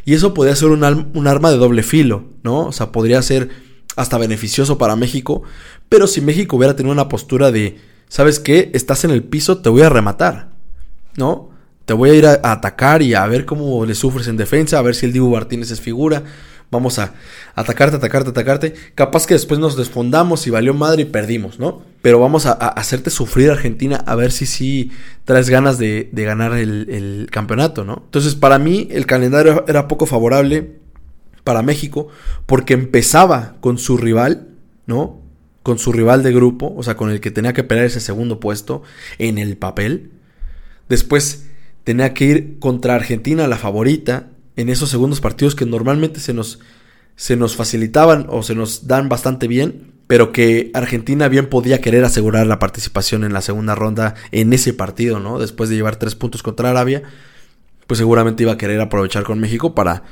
[0.05, 0.83] Y eso podía ser un,
[1.15, 2.67] un, arma de doble filo, ¿no?
[2.67, 3.51] O sea, podría ser
[3.95, 5.45] hasta beneficioso para México,
[5.89, 7.79] pero si México hubiera tenido una postura de,
[8.09, 8.73] ¿sabes qué?
[8.75, 10.51] Estás en el piso, te voy a rematar,
[11.17, 11.54] ¿no?
[11.85, 14.83] Te voy a ir a, atacar y a ver cómo le sufres en defensa, a
[14.83, 16.23] ver si el Dibu Martínez es figura.
[16.71, 17.13] Vamos a
[17.55, 18.75] atacarte, atacarte, atacarte.
[18.95, 21.83] Capaz que después nos despondamos y valió madre y perdimos, ¿no?
[22.03, 24.91] Pero vamos a, hacerte sufrir Argentina a ver si sí
[25.25, 28.03] traes ganas de, ganar el, campeonato, ¿no?
[28.07, 30.79] Entonces, para mí, el calendario era poco favorable
[31.45, 32.09] para México
[32.47, 34.49] porque empezaba con su rival,
[34.87, 35.23] ¿no?
[35.63, 38.39] con su rival de grupo, o sea, con el que tenía que pelear ese segundo
[38.39, 38.83] puesto
[39.19, 40.11] en el papel.
[40.91, 41.47] Después
[41.85, 46.61] tenía que ir contra Argentina, la favorita, en esos segundos partidos que normalmente se nos,
[47.17, 52.05] se nos facilitaban o se nos dan bastante bien, pero que Argentina bien podía querer
[52.05, 55.39] asegurar la participación en la segunda ronda en ese partido, ¿no?
[55.39, 57.03] Después de llevar tres puntos contra Arabia,
[57.87, 60.03] pues seguramente iba a querer aprovechar con México para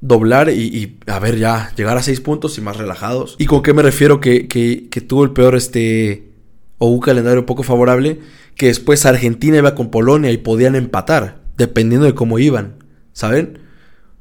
[0.00, 3.36] doblar y, a ver ya llegar a seis puntos y más relajados.
[3.38, 6.33] ¿Y con qué me refiero que, que, tuvo el peor este
[6.78, 8.20] o un calendario poco favorable?
[8.54, 13.58] Que después Argentina iba con Polonia y podían empatar, dependiendo de cómo iban, ¿saben?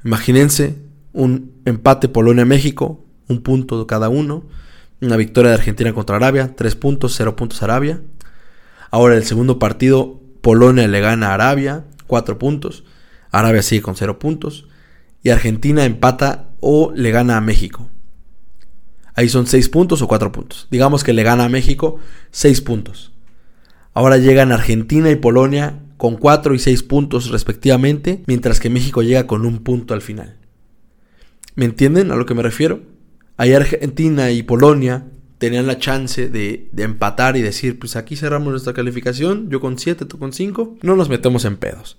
[0.04, 0.76] Imagínense
[1.14, 4.46] un empate Polonia-México, un punto cada uno.
[5.02, 8.02] Una victoria de Argentina contra Arabia, tres puntos, cero puntos Arabia.
[8.90, 12.86] Ahora el segundo partido, Polonia le gana a Arabia, cuatro puntos.
[13.32, 14.68] Arabia sigue con cero puntos
[15.24, 17.90] y Argentina empata o le gana a México.
[19.16, 20.68] Ahí son 6 puntos o 4 puntos.
[20.72, 22.00] Digamos que le gana a México
[22.32, 23.12] 6 puntos.
[23.94, 29.28] Ahora llegan Argentina y Polonia con 4 y 6 puntos respectivamente, mientras que México llega
[29.28, 30.38] con un punto al final.
[31.56, 32.82] ¿Me entienden a lo que me refiero?
[33.38, 35.06] Ahí Argentina y Polonia
[35.38, 39.78] tenían la chance de, de, empatar y decir, pues aquí cerramos nuestra calificación, yo con
[39.78, 41.98] 7, tú con 5, no nos metemos en pedos.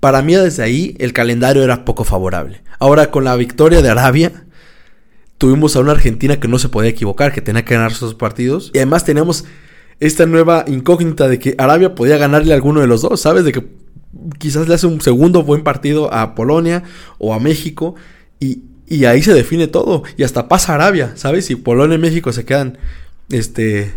[0.00, 2.62] Para mí desde ahí el calendario era poco favorable.
[2.78, 4.45] Ahora con la victoria de Arabia,
[5.38, 8.70] tuvimos a una Argentina que no se podía equivocar, que tenía que ganar sus partidos.
[8.74, 9.44] Y además teníamos
[10.00, 13.44] esta nueva incógnita de que Arabia podía ganarle a alguno de los dos, ¿sabes?
[13.44, 13.64] De que
[14.38, 16.82] quizás le hace un segundo buen partido a Polonia
[17.18, 17.94] o a México
[18.40, 20.02] y, y ahí se define todo.
[20.16, 21.50] Y hasta pasa Arabia, ¿sabes?
[21.50, 22.78] Y Polonia y México se quedan,
[23.30, 23.94] este,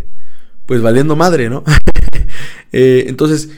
[0.65, 1.63] pues valiendo madre, ¿no?
[2.71, 3.49] Eh, entonces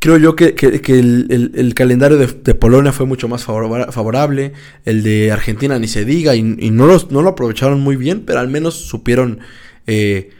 [0.00, 4.52] Creo yo que, el, calendario de, Polonia fue mucho más favorable,
[4.84, 8.46] el de Argentina ni se diga, y, no, no, lo aprovecharon muy bien, pero al
[8.46, 9.40] menos supieron
[9.88, 10.30] eh,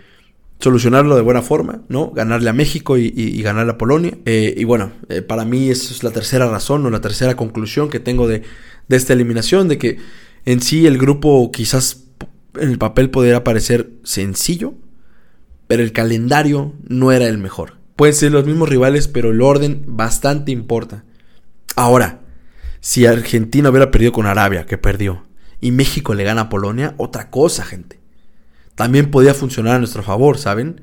[0.60, 2.10] solucionarlo de buena forma, ¿no?
[2.12, 4.16] Ganarle a México y, ganarle a Polonia.
[4.26, 7.90] Eh, y bueno, eh, para mí esa es la tercera razón o la tercera conclusión
[7.90, 8.42] que tengo de,
[8.86, 9.98] de esta eliminación, de que
[10.44, 12.04] en sí el grupo quizás
[12.54, 14.74] en el papel podría parecer sencillo,
[15.66, 17.77] pero el calendario no era el mejor.
[17.98, 21.02] Pueden ser los mismos rivales, pero el orden bastante importa.
[21.74, 22.20] Ahora,
[22.78, 25.26] si Argentina hubiera perdido con Arabia, que perdió,
[25.60, 27.98] y México le gana a Polonia, otra cosa, gente.
[28.76, 30.80] También podía funcionar a nuestro favor, ¿saben?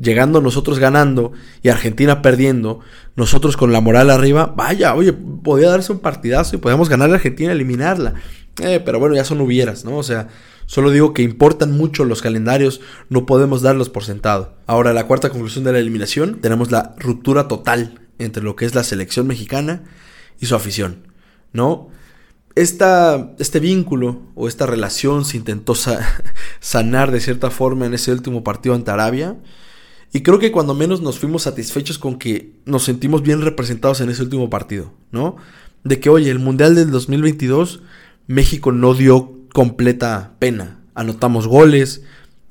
[0.00, 1.32] Llegando nosotros ganando
[1.62, 2.80] y Argentina perdiendo,
[3.16, 7.14] nosotros con la moral arriba, vaya, oye, podía darse un partidazo y podíamos ganar a
[7.14, 8.14] Argentina eliminarla.
[8.62, 9.96] Eh, pero bueno, ya son hubieras, ¿no?
[9.96, 10.28] O sea,
[10.70, 14.54] Solo digo que importan mucho los calendarios, no podemos darlos por sentado.
[14.68, 18.76] Ahora, la cuarta conclusión de la eliminación, tenemos la ruptura total entre lo que es
[18.76, 19.82] la selección mexicana
[20.38, 21.08] y su afición,
[21.52, 21.88] ¿no?
[22.54, 25.74] Esta, este vínculo o esta relación se intentó
[26.60, 29.38] sanar de cierta forma en ese último partido ante Arabia.
[30.12, 34.10] Y creo que cuando menos nos fuimos satisfechos con que nos sentimos bien representados en
[34.10, 35.36] ese último partido, ¿no?
[35.84, 37.82] De que, oye, el Mundial del 2022,
[38.26, 40.80] México no dio completa pena.
[40.94, 42.02] Anotamos goles,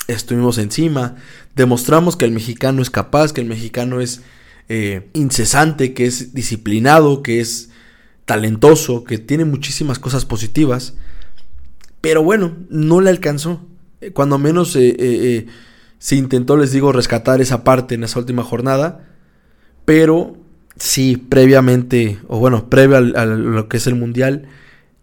[0.07, 1.17] estuvimos encima,
[1.55, 4.21] demostramos que el mexicano es capaz, que el mexicano es
[4.69, 7.69] eh, incesante, que es disciplinado, que es
[8.25, 10.93] talentoso, que tiene muchísimas cosas positivas.
[12.01, 13.65] Pero bueno, no le alcanzó.
[14.13, 15.47] Cuando menos eh, eh,
[15.99, 19.05] se intentó, les digo, rescatar esa parte en esa última jornada.
[19.85, 20.37] Pero
[20.77, 24.47] sí, previamente, o bueno, previo a lo que es el Mundial,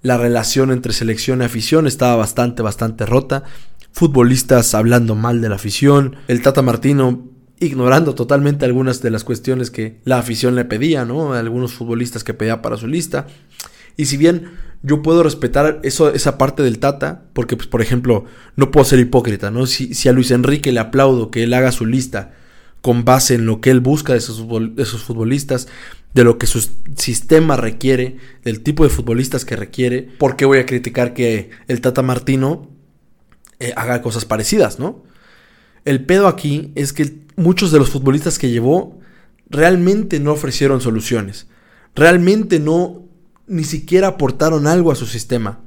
[0.02, 3.44] la relación entre selección y afición estaba bastante, bastante rota.
[3.92, 6.16] Futbolistas hablando mal de la afición.
[6.28, 7.24] El Tata Martino
[7.58, 11.32] ignorando totalmente algunas de las cuestiones que la afición le pedía, ¿no?
[11.32, 13.26] Algunos futbolistas que pedía para su lista.
[13.96, 14.50] Y si bien
[14.86, 19.00] yo puedo respetar eso, esa parte del Tata, porque, pues, por ejemplo, no puedo ser
[19.00, 19.66] hipócrita, ¿no?
[19.66, 22.34] Si, si a Luis Enrique le aplaudo que él haga su lista
[22.82, 24.46] con base en lo que él busca de sus,
[24.76, 25.66] de sus futbolistas,
[26.14, 30.02] de lo que su sistema requiere, del tipo de futbolistas que requiere.
[30.02, 32.70] ¿Por qué voy a criticar que el Tata Martino
[33.58, 35.02] eh, haga cosas parecidas, no?
[35.84, 39.00] El pedo aquí es que muchos de los futbolistas que llevó
[39.50, 41.48] realmente no ofrecieron soluciones.
[41.96, 43.05] Realmente no
[43.46, 45.60] ni siquiera aportaron algo a su sistema.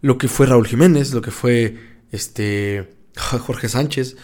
[0.00, 1.76] Lo que fue Raúl Jiménez, lo que fue
[2.12, 4.16] este Jorge Sánchez,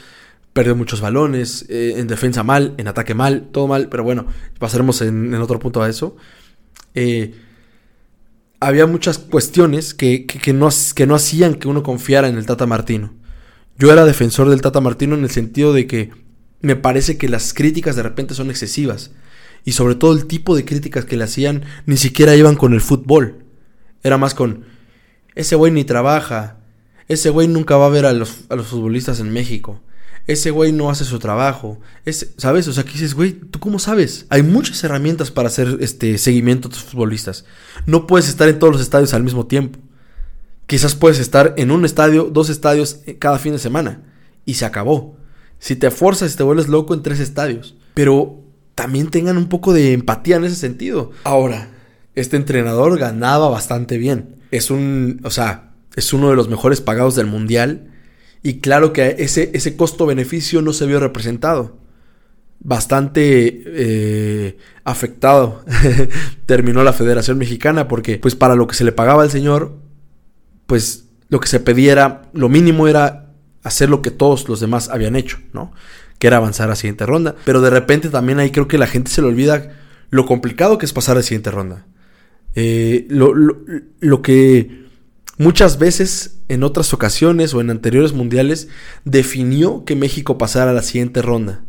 [0.53, 4.27] perdió muchos balones, eh, en defensa mal, en ataque mal, todo mal, pero bueno,
[4.59, 6.17] pasaremos en, otro punto a eso.
[6.95, 7.35] Eh,
[8.61, 13.13] había muchas cuestiones que, no, que no hacían que uno confiara en el Tata Martino.
[13.77, 16.13] Yo era defensor del Tata Martino en el sentido de que
[16.61, 19.11] me parece que las críticas de repente son excesivas.
[19.65, 22.81] Y sobre todo el tipo de críticas que le hacían ni siquiera iban con el
[22.81, 23.45] fútbol.
[24.03, 24.65] Era más con,
[25.35, 26.59] ese güey ni trabaja,
[27.07, 29.81] Ese güey nunca va a ver a los, a los futbolistas en México.
[30.27, 31.79] Ese güey no hace su trabajo.
[32.07, 32.67] Ese, ¿Sabes?
[32.67, 34.25] O sea, que dices, güey, ¿tú cómo sabes?
[34.31, 37.45] Hay muchas herramientas para hacer este seguimiento a tus futbolistas.
[37.85, 39.79] No puedes estar en todos los estadios al mismo tiempo.
[40.67, 44.03] Quizás puedes estar en un estadio, dos estadios eh, cada fin de semana.
[44.47, 45.19] Y se acabó.
[45.59, 47.75] Si te forzas y te vuelves loco en tres estadios.
[47.93, 48.44] Pero
[48.75, 51.13] también tengan un poco de empatía en ese sentido.
[51.25, 51.69] Ahora,
[52.15, 54.37] este entrenador ganaba bastante bien.
[54.51, 57.91] Es un, o sea, es uno de los mejores pagados del mundial.
[58.43, 61.79] Y claro que ese, ese costo-beneficio no se vio representado.
[62.61, 65.65] Bastante eh, afectado
[66.47, 69.77] terminó la Federación Mexicana porque pues para lo que se le pagaba al señor,
[70.67, 73.33] pues lo que se pedía era, lo mínimo era
[73.63, 75.73] hacer lo que todos los demás habían hecho, ¿no?
[76.19, 77.35] Que era avanzar a la siguiente ronda.
[77.45, 79.73] Pero de repente también ahí creo que la gente se le olvida
[80.11, 81.87] lo complicado que es pasar a la siguiente ronda.
[82.55, 83.57] Eh, lo, lo,
[84.01, 84.85] lo que
[85.39, 88.69] muchas veces en otras ocasiones o en anteriores mundiales
[89.05, 91.65] definió que México pasara a la siguiente ronda.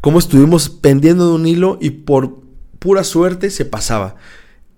[0.00, 2.42] Como estuvimos pendiendo de un hilo y por
[2.78, 4.16] pura suerte se pasaba.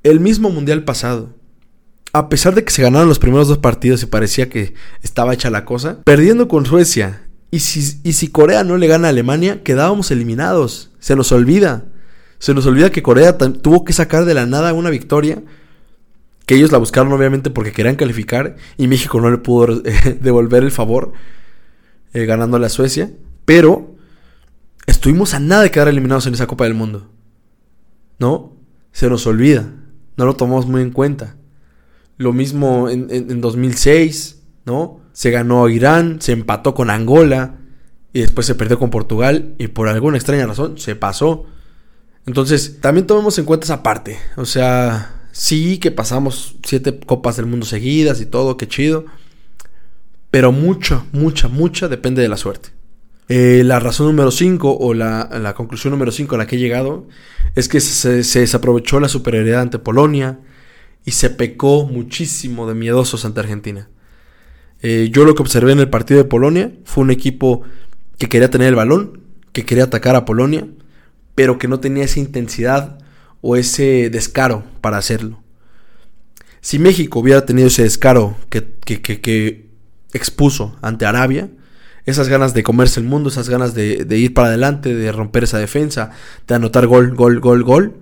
[0.02, 1.34] El mismo mundial pasado.
[2.12, 5.50] A pesar de que se ganaron los primeros dos partidos y parecía que estaba hecha
[5.50, 9.62] la cosa, perdiendo con Suecia y si, y si Corea no le gana a Alemania,
[9.62, 10.90] quedábamos eliminados.
[10.98, 11.86] Se nos olvida.
[12.38, 15.42] Se nos olvida que Corea tuvo que sacar de la nada una victoria
[16.48, 19.82] que ellos la buscaron obviamente porque querían calificar y México no le pudo
[20.20, 21.12] devolver el favor
[22.14, 23.12] eh, ganándole a Suecia.
[23.44, 23.96] Pero
[24.86, 27.10] estuvimos a nada de quedar eliminados en esa Copa del Mundo.
[28.18, 28.56] ¿No?
[28.92, 29.70] Se nos olvida.
[30.16, 31.36] No lo tomamos muy en cuenta.
[32.16, 35.02] Lo mismo en, en, en 2006, ¿no?
[35.18, 37.56] Se ganó a Irán, se empató con Angola
[38.12, 41.44] y después se perdió con Portugal y por alguna extraña razón se pasó.
[42.24, 44.16] Entonces, también tomemos en cuenta esa parte.
[44.36, 49.06] O sea, sí que pasamos siete copas del mundo seguidas y todo, qué chido.
[50.30, 52.68] Pero mucha, mucha, mucha depende de la suerte.
[53.28, 56.60] Eh, la razón número 5 o la, la, conclusión número 5 a la que he
[56.60, 57.08] llegado
[57.56, 60.38] es que se, se, desaprovechó la superioridad ante Polonia
[61.04, 63.88] y se pecó muchísimo de miedosos ante Argentina.
[64.82, 67.62] Eh, yo lo que observé en el partido de Polonia fue un equipo
[68.18, 69.20] que quería tener el balón,
[69.52, 70.66] que quería atacar a Polonia,
[71.34, 72.98] pero que no tenía esa intensidad
[73.40, 75.42] o ese descaro para hacerlo.
[76.60, 79.68] Si México hubiera tenido ese descaro que, que, que, que
[80.12, 81.48] expuso ante Arabia,
[82.04, 85.44] esas ganas de comerse el mundo, esas ganas de, de, ir para adelante, de romper
[85.44, 86.10] esa defensa,
[86.46, 87.94] de anotar gol, gol, gol, gol,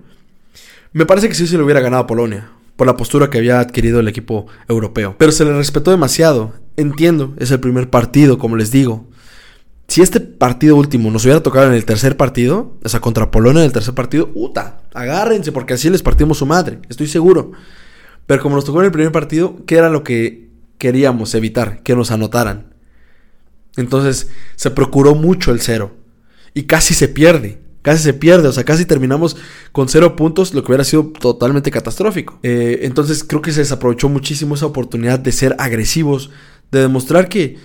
[0.92, 3.58] me parece que sí se lo hubiera ganado a Polonia, por la postura que había
[3.60, 5.16] adquirido el equipo europeo.
[5.18, 6.54] Pero se le respetó demasiado.
[6.76, 9.08] Entiendo, es el primer partido, como les digo.
[9.88, 13.60] Si este partido último nos hubiera tocado en el tercer partido, o sea, contra Polonia
[13.60, 14.80] en el tercer partido, ¡uta!
[14.92, 17.52] Agárrense, porque así les partimos su madre, estoy seguro.
[18.26, 21.82] Pero como nos tocó en el primer partido, ¿qué era lo que queríamos evitar?
[21.82, 22.74] Que nos anotaran.
[23.76, 25.96] Entonces se procuró mucho el cero.
[26.52, 27.60] Y casi se pierde.
[27.86, 28.48] Casi se pierde.
[28.48, 29.36] O sea, casi terminamos
[29.70, 32.40] con cero puntos, lo que hubiera sido totalmente catastrófico.
[32.42, 36.30] Eh, entonces creo que se desaprovechó muchísimo esa oportunidad de ser agresivos,
[36.72, 37.58] de demostrar que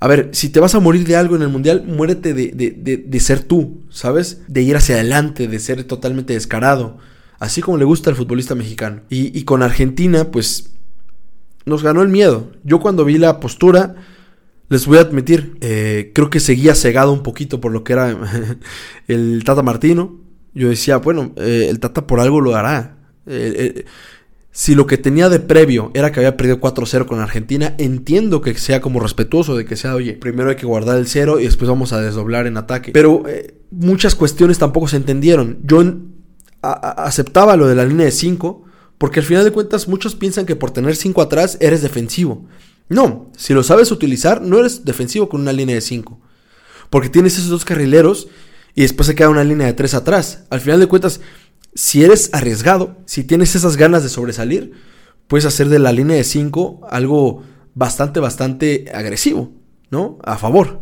[0.00, 2.72] a ver, si te vas a morir de algo en el mundial, muérete de, de,
[2.72, 4.42] de, de, ser tú, ¿sabes?
[4.48, 6.98] De ir hacia adelante, de ser totalmente descarado.
[7.38, 9.02] Así como le gusta al futbolista mexicano.
[9.08, 10.70] Y, y con Argentina, pues
[11.64, 12.50] nos ganó el miedo.
[12.64, 13.94] Yo cuando vi la postura,
[14.70, 18.16] les voy a admitir, eh, creo que seguía cegado un poquito por lo que era
[19.08, 20.20] el Tata Martino.
[20.54, 22.96] Yo decía, bueno, eh, el Tata por algo lo hará.
[23.26, 23.84] Eh,
[24.52, 28.54] si lo que tenía de previo era que había perdido 4-0 con Argentina, entiendo que
[28.54, 31.68] sea como respetuoso de que sea, oye, primero hay que guardar el 0 y después
[31.68, 32.92] vamos a desdoblar en ataque.
[32.92, 33.24] Pero
[33.72, 35.58] muchas cuestiones tampoco se entendieron.
[35.64, 35.82] Yo
[36.62, 38.64] aceptaba lo de la línea de 5,
[38.98, 42.46] porque al final de cuentas muchos piensan que por tener 5 atrás eres defensivo.
[42.90, 46.20] No, si lo sabes utilizar, no eres defensivo con una línea de 5.
[46.90, 48.28] Porque tienes esos dos carrileros
[48.74, 50.44] y después se queda una línea de 3 atrás.
[50.50, 51.20] Al final de cuentas,
[51.72, 54.72] si eres arriesgado, si tienes esas ganas de sobresalir,
[55.28, 59.52] puedes hacer de la línea de 5 algo bastante, bastante agresivo,
[59.90, 60.18] ¿no?
[60.24, 60.80] A favor.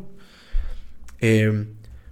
[1.20, 1.68] Eh,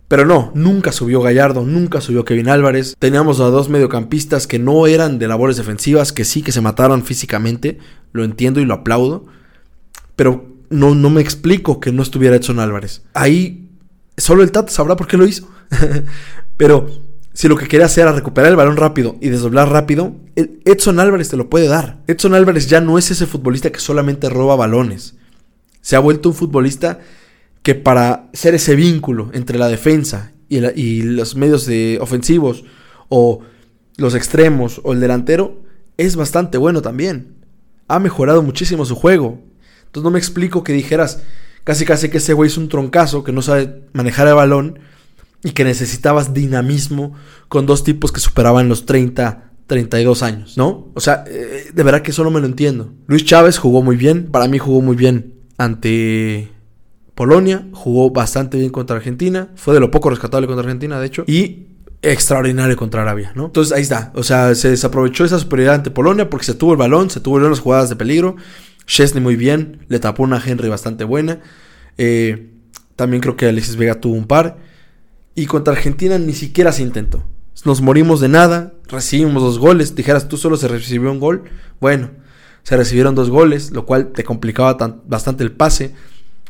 [0.09, 2.95] pero no, nunca subió Gallardo, nunca subió Kevin Álvarez.
[2.99, 7.03] Teníamos a dos mediocampistas que no eran de labores defensivas, que sí que se mataron
[7.03, 7.79] físicamente,
[8.13, 9.27] lo entiendo y lo aplaudo.
[10.17, 13.03] Pero no, no me explico que no estuviera Edson Álvarez.
[13.15, 13.69] Ahí
[14.17, 15.49] solo el Tata sabrá por qué lo hizo.
[16.57, 16.89] pero
[17.33, 20.17] si lo que quería hacer era recuperar el balón rápido y desdoblar rápido,
[20.65, 21.99] Edson Álvarez te lo puede dar.
[22.07, 25.17] Edson Álvarez ya no es ese futbolista que solamente roba balones.
[25.83, 27.01] Se ha vuelto un futbolista
[27.63, 32.65] que para ser ese vínculo entre la defensa y, y los medios de ofensivos
[33.09, 33.41] o
[33.97, 35.63] los extremos o el delantero
[35.97, 37.35] es bastante bueno también.
[37.89, 39.43] Ha mejorado muchísimo su juego.
[39.87, 41.23] Entonces no me explico que dijeras
[41.65, 44.79] casi casi que ese güey es un troncazo, que no sabe manejar el balón
[45.43, 47.15] y que necesitabas dinamismo
[47.49, 50.91] con dos tipos que superaban los 30, 32 años, ¿no?
[50.95, 52.93] O sea, eh, de verdad que eso no me lo entiendo.
[53.07, 56.53] Luis Chávez jugó muy bien, para mí jugó muy bien ante
[57.15, 61.25] Polonia, jugó bastante bien contra Argentina, fue de lo poco rescatable contra Argentina, de hecho,
[61.27, 61.69] y
[62.03, 63.47] extraordinario contra Arabia, ¿no?
[63.47, 66.79] Entonces ahí está, o sea, se desaprovechó esa superioridad ante Polonia porque se tuvo el
[66.79, 68.37] balón, se tuvo las jugadas de peligro,
[68.87, 71.41] Chesney muy bien, le tapó una Henry bastante buena,
[71.99, 72.51] eh,
[72.95, 74.59] también creo que Alexis Vega tuvo un par,
[75.35, 77.25] y contra Argentina ni siquiera se intentó.
[77.65, 81.45] Nos morimos de nada, recibimos dos goles, dijeras tú solo se recibió un gol,
[81.81, 82.11] bueno,
[82.63, 84.77] se recibieron dos goles, lo cual te complicaba
[85.07, 85.95] bastante el pase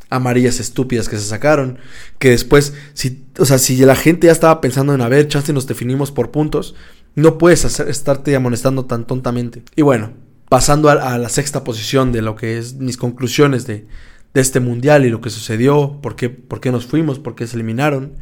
[0.09, 1.79] amarillas estúpidas que se sacaron.
[2.19, 5.53] Que después, si, o sea, si la gente ya estaba pensando en a ver, chance
[5.53, 6.75] nos definimos por puntos,
[7.15, 9.63] no puedes hacer, estarte amonestando tan tontamente.
[9.75, 10.13] Y bueno,
[10.49, 13.87] pasando a, la sexta posición de lo que es mis conclusiones de,
[14.35, 17.57] este mundial y lo que sucedió, por qué, por qué nos fuimos, por qué se
[17.57, 18.17] eliminaron.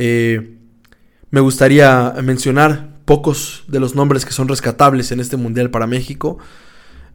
[0.00, 0.56] Eh,
[1.30, 6.38] me gustaría mencionar pocos de los nombres que son rescatables en este mundial para México.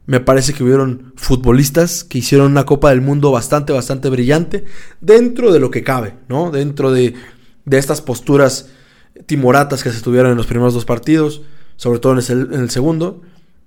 [0.06, 4.64] Me parece que hubieron futbolistas que hicieron una Copa del Mundo bastante, bastante brillante,
[5.00, 6.50] dentro de lo que cabe, ¿no?
[6.50, 7.14] Dentro de,
[7.70, 8.70] estas posturas
[9.26, 11.42] timoratas que se tuvieron en los primeros dos partidos,
[11.76, 12.18] sobre todo en
[12.52, 13.22] el, segundo,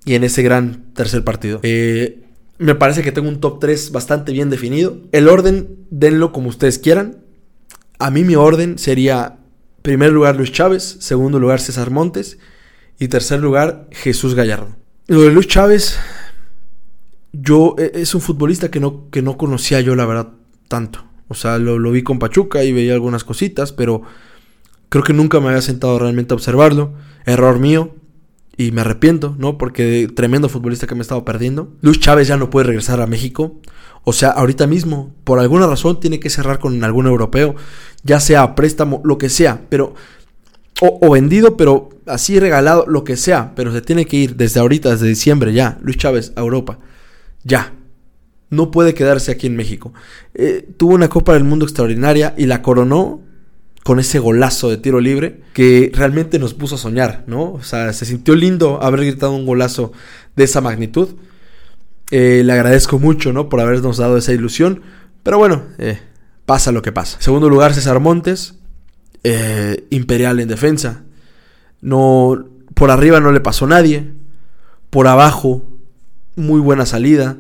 [0.06, 1.60] y en ese gran tercer partido.
[1.64, 2.24] Eh,
[2.58, 4.98] me parece que tengo un top 3 bastante bien definido.
[5.12, 7.18] El orden, denlo como ustedes quieran.
[8.00, 9.38] A mí mi orden sería,
[9.82, 12.38] primer lugar Luis Chávez, segundo lugar César Montes
[13.00, 14.76] y tercer lugar Jesús Gallardo.
[15.08, 15.98] Lo de Luis Chávez
[17.32, 20.30] yo e, es un futbolista que no, que no conocía yo, la verdad,
[20.68, 21.06] tanto.
[21.28, 24.04] O sea, lo, vi con Pachuca y veía algunas cositas, pero
[24.90, 26.94] creo que nunca me había sentado realmente a observarlo.
[27.26, 27.96] Error mío.
[28.58, 29.60] Y me arrepiento, ¿no?
[29.60, 31.76] Porque tremendo futbolista que me he estado perdiendo.
[31.82, 33.62] Luis Chávez ya no puede regresar a México.
[34.04, 37.56] O sea, ahorita mismo, por alguna razón, tiene que cerrar con algún europeo.
[38.04, 39.62] Ya sea a préstamo, lo que sea.
[39.70, 39.94] Pero.
[40.82, 43.54] O, vendido, pero así regalado, lo que sea.
[43.56, 45.78] Pero se tiene que ir desde ahorita, desde diciembre ya.
[45.82, 46.80] Luis Chávez a Europa.
[47.44, 47.74] Ya.
[48.50, 49.94] No puede quedarse aquí en México.
[50.34, 53.22] Eh, tuvo una Copa del Mundo extraordinaria y la coronó
[53.88, 57.54] con ese golazo de tiro libre que realmente nos puso a soñar, ¿no?
[57.54, 59.94] O sea, se sintió lindo haber gritado un golazo
[60.36, 61.16] de esa magnitud.
[62.12, 63.48] Eh, le agradezco mucho, ¿no?
[63.48, 64.82] Por habernos dado esa ilusión.
[65.24, 66.02] Pero bueno, eh,
[66.46, 67.16] pasa lo que pasa.
[67.22, 68.56] Segundo lugar, César Montes.
[69.90, 71.04] Imperial en defensa.
[71.80, 74.12] No, por arriba no le pasó nadie.
[74.90, 75.66] Por abajo
[76.36, 77.38] muy buena salida.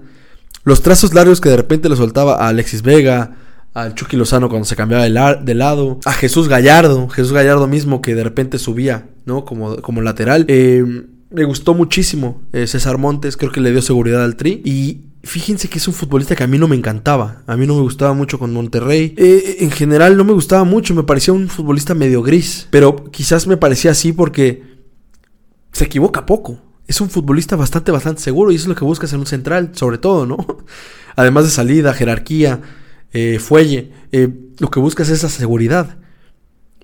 [0.63, 3.35] Los trazos largos que de repente le soltaba a Alexis Vega,
[3.77, 8.15] al Chucky Lozano cuando se cambiaba de, lado, a Jesús Gallardo, Jesús Gallardo mismo que
[8.15, 9.45] de repente subía, ¿no?
[9.45, 10.45] Como, como lateral.
[10.47, 10.83] Eh,
[11.29, 14.63] me gustó muchísimo eh, César Montes, creo que le dio seguridad al Tri.
[14.65, 17.43] Y fíjense que es un futbolista que a mí no me encantaba.
[17.45, 19.13] A mí no me gustaba mucho con Monterrey.
[19.15, 22.67] Eh, en general no me gustaba mucho, me parecía un futbolista medio gris.
[22.71, 24.63] Pero quizás me parecía así porque
[25.71, 29.19] se equivoca poco es un futbolista bastante, bastante seguro y es lo que buscas en
[29.19, 30.37] un central, sobre todo, ¿no?
[31.17, 32.61] Además de salida, jerarquía,
[33.13, 34.29] eh, fuelle, eh,
[34.59, 35.97] lo que buscas es esa seguridad.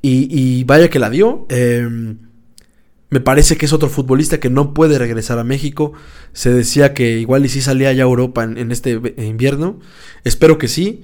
[0.01, 1.45] Y, vaya que la dio.
[1.49, 2.17] Em,
[3.09, 5.93] me parece que es otro futbolista que no puede regresar a México.
[6.33, 9.79] Se decía que igual y si salía ya a Europa en, este invierno.
[10.25, 11.03] Espero que sí.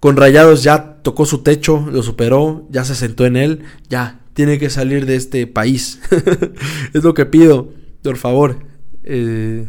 [0.00, 4.58] Con Rayados ya tocó su techo, lo superó, ya se sentó en él, ya tiene
[4.58, 6.00] que salir de este país.
[6.94, 7.70] es lo que pido.
[8.02, 8.60] Por favor.
[9.04, 9.66] Eh,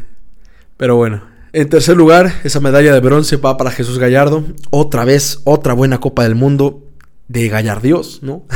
[0.77, 1.32] pero bueno.
[1.55, 4.43] En tercer lugar, esa medalla de bronce va para Jesús Gallardo.
[4.71, 6.89] Otra vez, otra buena Copa del Mundo
[7.27, 8.47] de Gallardios, ¿no?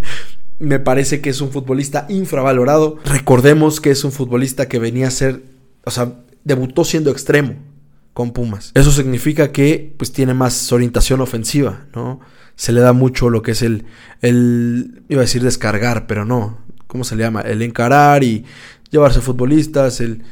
[0.60, 2.98] Me parece que es un futbolista infravalorado.
[3.04, 5.42] Recordemos que es un futbolista que venía a ser,
[5.84, 7.56] o sea, debutó siendo extremo
[8.12, 8.70] con Pumas.
[8.74, 12.20] Eso significa que pues tiene más orientación ofensiva, ¿no?
[12.54, 13.86] Se le da mucho lo que es el,
[14.22, 17.40] el, iba a decir descargar, pero no, ¿cómo se le llama?
[17.40, 18.44] El encarar y
[18.88, 20.22] llevarse futbolistas, el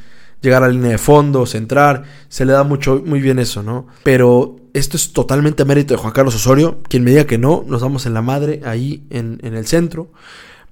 [0.44, 3.86] llegar a la línea de fondo, centrar, se le da mucho, muy bien eso, ¿no?
[4.02, 7.82] Pero esto es totalmente mérito de Juan Carlos Osorio, quien me diga que no, nos
[7.82, 10.10] vamos en la madre ahí en, el centro,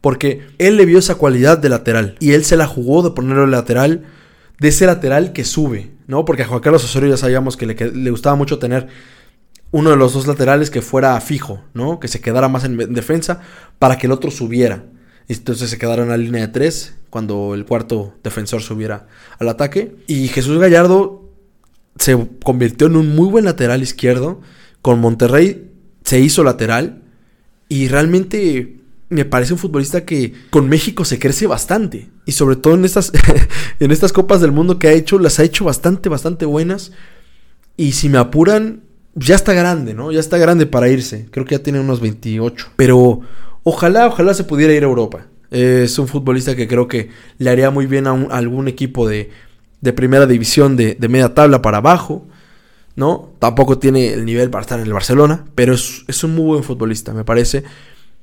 [0.00, 3.46] porque él le vio esa cualidad de lateral y él se la jugó de ponerlo
[3.46, 4.04] lateral,
[4.60, 6.24] de ese lateral que sube, ¿no?
[6.24, 8.88] Porque a Juan Carlos Osorio ya sabíamos que le gustaba mucho tener
[9.72, 11.98] uno de los dos laterales que fuera fijo, ¿no?
[11.98, 13.40] Que se quedara más en defensa
[13.78, 14.84] para que el otro subiera.
[15.32, 19.06] Entonces se quedaron en la línea de tres cuando el cuarto defensor subiera
[19.38, 19.96] al ataque.
[20.06, 21.30] Y Jesús Gallardo
[21.96, 24.40] se convirtió en un muy buen lateral izquierdo.
[24.80, 25.70] Con Monterrey
[26.04, 27.02] se hizo lateral.
[27.68, 28.78] Y realmente
[29.08, 32.10] me parece un futbolista que con México se crece bastante.
[32.24, 33.12] Y sobre todo en estas,
[33.80, 36.92] en estas copas del mundo que ha hecho, las ha hecho bastante, bastante buenas.
[37.76, 40.12] Y si me apuran, ya está grande, ¿no?
[40.12, 41.28] Ya está grande para irse.
[41.30, 42.72] Creo que ya tiene unos 28.
[42.76, 43.20] Pero
[43.62, 45.26] ojalá, ojalá se pudiera ir a Europa.
[45.50, 49.30] Es un futbolista que creo que le haría muy bien a, algún equipo de,
[49.80, 52.26] de primera división de, media tabla para abajo.
[52.94, 53.30] ¿No?
[53.38, 55.46] Tampoco tiene el nivel para estar en el Barcelona.
[55.54, 57.64] Pero es un muy buen futbolista, me parece.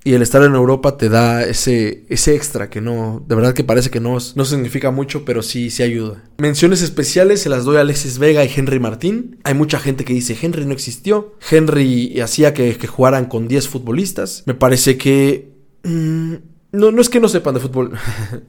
[0.04, 3.66] Y el estar en Europa te da ese, ese extra que no, de verdad que
[3.66, 6.24] parece que no, no significa mucho, pero sí, sí ayuda.
[6.38, 9.40] Menciones especiales se las doy a Alexis Vega y Henry Martín.
[9.44, 11.36] Hay mucha gente que dice Henry no existió.
[11.52, 14.44] Henry hacía que, jugaran con 10 futbolistas.
[14.46, 15.52] Me parece que...
[15.84, 16.36] Mm,
[16.72, 17.92] no, no es que no sepan de fútbol.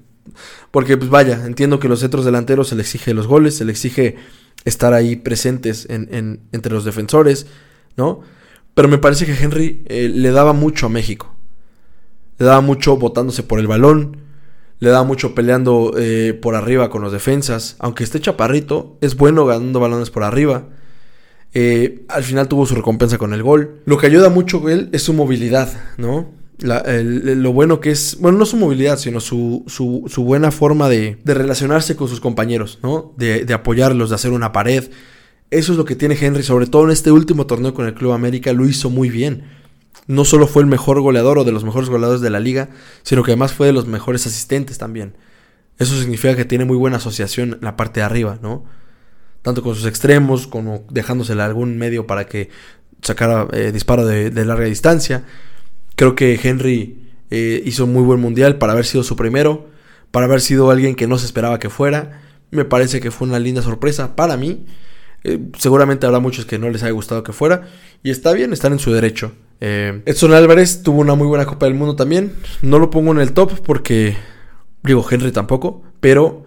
[0.71, 3.73] Porque pues vaya, entiendo que los centros delanteros se le exige los goles, se le
[3.73, 4.17] exige
[4.65, 7.47] estar ahí presentes en, entre los defensores,
[7.97, 8.21] ¿no?
[8.75, 11.35] Pero me parece que Henry eh, le daba mucho a México
[12.41, 14.17] le daba mucho botándose por el balón,
[14.79, 17.77] le daba mucho peleando eh, por arriba con los defensas.
[17.79, 20.69] Aunque esté chaparrito, es bueno ganando balones por arriba.
[21.53, 23.83] Eh, al final tuvo su recompensa con el gol.
[23.85, 26.41] Lo que ayuda mucho él es su movilidad, ¿no?
[26.63, 31.33] lo bueno que es, bueno, no su movilidad, sino su, su, buena forma de, de,
[31.33, 33.15] relacionarse con sus compañeros, ¿no?
[33.17, 34.91] De, de, apoyarlos, de hacer una pared.
[35.51, 38.13] Eso es lo que tiene Henry, sobre todo en este último torneo con el Club
[38.13, 39.60] América, lo hizo muy bien
[40.07, 42.71] no solo fue el mejor goleador o de los mejores goleadores de la liga,
[43.03, 45.15] sino que además fue de los mejores asistentes también.
[45.79, 48.65] Eso significa que tiene muy buena asociación la parte de arriba, ¿no?
[49.43, 52.51] Tanto con sus extremos, como dejándosele algún medio para que
[53.03, 55.25] sacara eh, disparo de, larga distancia.
[55.97, 59.69] Creo que Henry eh, hizo muy buen mundial para haber sido su primero,
[60.11, 62.21] para haber sido alguien que no se esperaba que fuera.
[62.51, 64.67] Me parece que fue una linda sorpresa para mí.
[65.25, 67.69] Eh, seguramente habrá muchos que no les haya gustado que fuera.
[68.03, 69.33] Y está bien, están en su derecho.
[69.61, 72.33] Eh, Edson Álvarez tuvo una muy buena Copa del Mundo también.
[72.63, 74.17] No lo pongo en el top porque,
[74.83, 76.45] digo, Henry tampoco, pero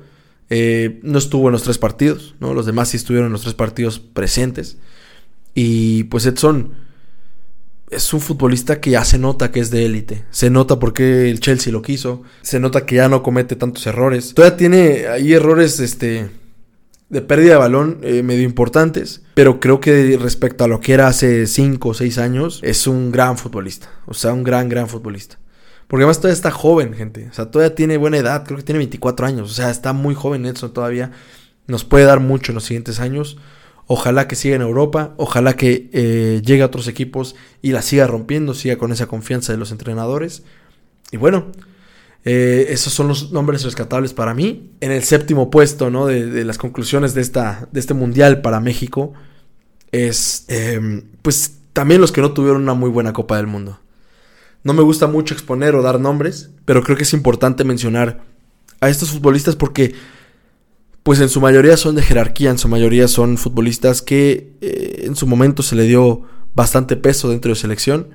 [0.50, 2.54] eh, no estuvo en los tres partidos, ¿no?
[2.54, 4.78] Los demás sí estuvieron en los tres partidos presentes.
[5.54, 6.74] Y pues Edson
[7.92, 10.26] es un futbolista que ya se nota que es de élite.
[10.32, 12.24] Se nota porque el Chelsea lo quiso.
[12.42, 14.34] Se nota que ya no comete tantos errores.
[14.34, 16.30] Todavía tiene ahí errores, este
[17.14, 21.08] de pérdida de balón eh, medio importantes, pero creo que respecto a lo que era
[21.08, 25.38] hace 5 o 6 años, es un gran futbolista, o sea, un gran, gran futbolista.
[25.88, 28.80] Porque además todavía está joven, gente, o sea, todavía tiene buena edad, creo que tiene
[28.80, 31.12] 24 años, o sea, está muy joven Edson todavía,
[31.68, 33.38] nos puede dar mucho en los siguientes años.
[33.86, 38.08] Ojalá que siga en Europa, ojalá que eh, llegue a otros equipos y la siga
[38.08, 40.44] rompiendo, siga con esa confianza de los entrenadores.
[41.12, 41.52] Y bueno,
[42.26, 44.72] eh, esos son los nombres rescatables para mí.
[44.80, 46.06] En el séptimo puesto ¿no?
[46.06, 49.14] de, las conclusiones de, esta, de este mundial para México
[49.92, 53.80] es em, pues también los que no tuvieron una muy buena Copa del Mundo.
[54.64, 58.24] No me gusta mucho exponer o dar nombres, pero creo que es importante mencionar
[58.80, 59.94] a estos futbolistas porque
[61.04, 65.18] pues en su mayoría son de jerarquía, en su mayoría son futbolistas que eh, en
[65.18, 66.24] su momento se le dio
[66.56, 68.10] bastante peso dentro de selección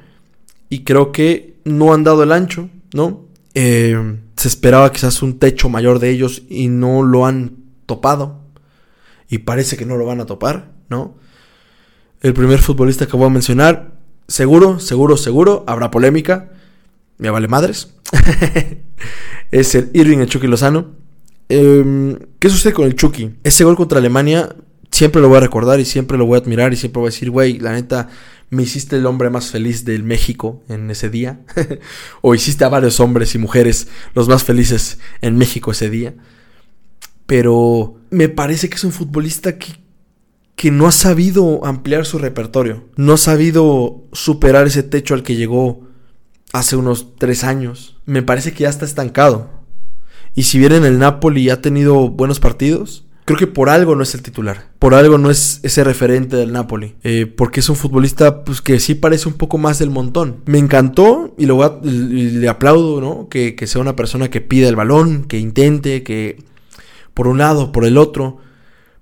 [0.70, 3.27] y creo que no han dado el ancho, ¿no?
[3.60, 7.56] Eh, se esperaba quizás un techo mayor de ellos y no lo han
[7.86, 8.44] topado.
[9.28, 11.16] Y parece que no lo van a topar, ¿no?
[12.20, 13.94] El primer futbolista que voy a mencionar,
[14.28, 16.52] seguro, seguro, seguro, habrá polémica.
[17.16, 17.94] Me vale madres.
[19.50, 20.92] es el Irving el Chucky Lozano.
[21.48, 23.40] Em, ¿Qué sucede con el Chucky?
[23.42, 24.54] Ese gol contra Alemania
[24.90, 27.12] siempre lo voy a recordar y siempre lo voy a admirar y siempre voy a
[27.12, 28.08] decir, güey, la neta,
[28.50, 31.40] me hiciste el hombre más feliz del México en ese día.
[32.22, 36.14] o hiciste a varios hombres y mujeres los más felices en México ese día.
[37.26, 39.74] Pero me parece que es un futbolista que,
[40.56, 42.88] que no ha sabido ampliar su repertorio.
[42.96, 45.86] No ha sabido superar ese techo al que llegó
[46.52, 48.00] hace unos tres años.
[48.06, 49.50] Me parece que ya está estancado.
[50.34, 54.02] Y si bien en el Napoli ha tenido buenos partidos, creo que por algo no
[54.02, 54.70] es el titular.
[54.78, 56.94] Por algo no es ese referente del Napoli.
[57.02, 60.42] Eh, porque es un futbolista pues, que sí parece un poco más del montón.
[60.46, 63.28] Me encantó y, lo le aplaudo, ¿no?
[63.28, 66.42] Que, sea una persona que pida el balón, que intente, que
[67.12, 68.38] por un lado, por el otro.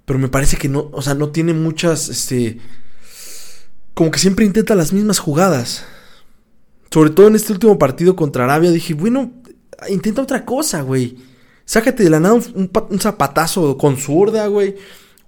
[0.05, 2.59] Pero me parece que no, o sea, no tiene muchas, este...
[3.95, 5.85] Como que siempre intenta las mismas jugadas.
[6.91, 9.31] Sobre todo en este último partido contra Arabia dije, bueno,
[9.89, 11.17] intenta otra cosa, güey.
[11.67, 14.77] Sácate de la nada un, zapatazo con zurda, güey.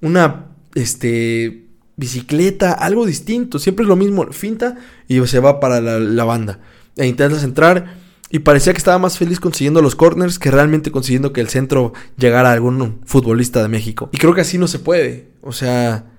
[0.01, 1.67] Una, este,
[1.97, 3.59] bicicleta, algo distinto.
[3.59, 4.25] Siempre es lo mismo.
[4.31, 4.77] Finta
[5.09, 6.61] y se va para la, banda.
[6.97, 7.99] E intentas entrar.
[8.31, 11.93] Y parecía que estaba más feliz consiguiendo los corners que realmente consiguiendo que el centro
[12.17, 14.09] llegara a algún futbolista de México.
[14.13, 15.31] Y creo que así no se puede.
[15.43, 16.13] O sea,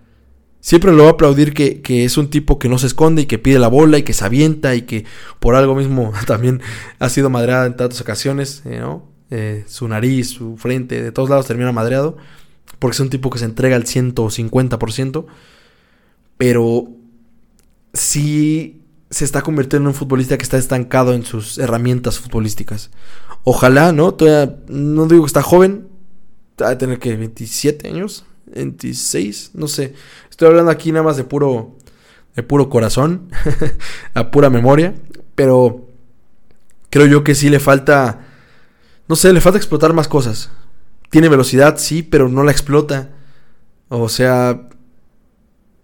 [0.60, 3.26] siempre lo voy a aplaudir que, que, es un tipo que no se esconde y
[3.26, 5.06] que pide la bola y que se avienta y que
[5.40, 6.62] por algo mismo también
[6.98, 9.19] ha sido madreada en tantas ocasiones, ¿no?
[9.32, 12.18] Eh, su nariz, su frente, de todos lados termina madreado,
[12.80, 15.26] porque es un tipo que se entrega al 150%.
[16.38, 16.90] pero
[17.94, 22.92] sí se está convirtiendo en un futbolista que está estancado en sus herramientas futbolísticas.
[23.44, 24.16] Ojalá, ¿no?
[24.68, 25.88] No digo que está joven,
[26.62, 29.94] va a tener que 27 años, 26, no sé.
[30.30, 31.76] Estoy hablando aquí nada más de puro
[32.36, 33.30] de puro corazón,
[34.14, 34.94] a pura memoria,
[35.36, 35.90] pero
[36.90, 38.29] creo yo que sí le falta
[39.10, 40.52] no sé, le falta explotar más cosas.
[41.10, 43.10] Tiene velocidad, sí, pero no la explota.
[43.90, 44.70] O sea,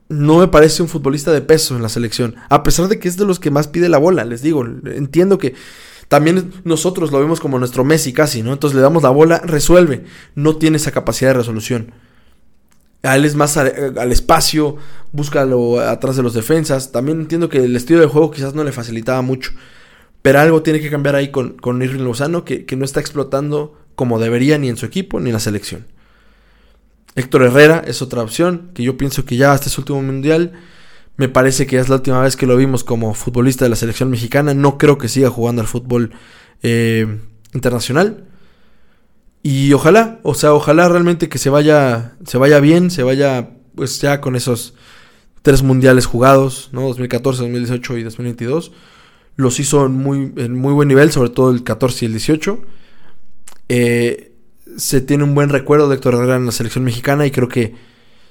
[0.07, 2.36] no me parece un futbolista de peso en la selección.
[2.49, 4.63] A pesar de que es de los que más pide la bola, les digo.
[4.63, 5.55] Entiendo que
[6.07, 8.53] también nosotros lo vemos como nuestro Messi casi, ¿no?
[8.53, 10.05] Entonces le damos la bola, resuelve.
[10.36, 11.93] No tiene esa capacidad de resolución.
[13.01, 14.78] A él es más al, espacio,
[15.11, 16.91] búscalo atrás de los defensas.
[16.91, 19.51] También entiendo que el estilo de juego quizás no le facilitaba mucho.
[20.26, 23.78] Pero algo tiene que cambiar ahí con, con Irving Lozano, que, que no está explotando
[23.93, 25.86] como debería ni en su equipo ni en la selección.
[27.13, 30.53] Héctor Herrera es otra opción, que yo pienso que ya hasta este último mundial.
[31.15, 34.09] Me parece que es la última vez que lo vimos como futbolista de la selección
[34.09, 34.55] mexicana.
[34.55, 36.13] No creo que siga jugando al fútbol
[36.63, 37.19] eh,
[37.53, 38.23] internacional.
[39.43, 44.01] Y ojalá, o sea, ojalá realmente que se vaya, se vaya bien, se vaya pues
[44.01, 44.73] ya con esos
[45.43, 46.82] tres mundiales jugados, ¿no?
[46.82, 48.71] 2014, 2018 y 2022.
[49.36, 52.61] Los hizo en muy, en muy buen nivel, sobre todo el 14 y el 18.
[53.69, 54.31] Eh,
[54.77, 57.75] se tiene un buen recuerdo de Héctor Herrera en la selección mexicana y creo que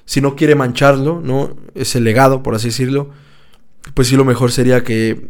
[0.05, 1.55] si no quiere mancharlo, ¿no?
[1.73, 3.09] Ese legado, por así decirlo,
[3.93, 5.29] pues sí lo mejor sería que,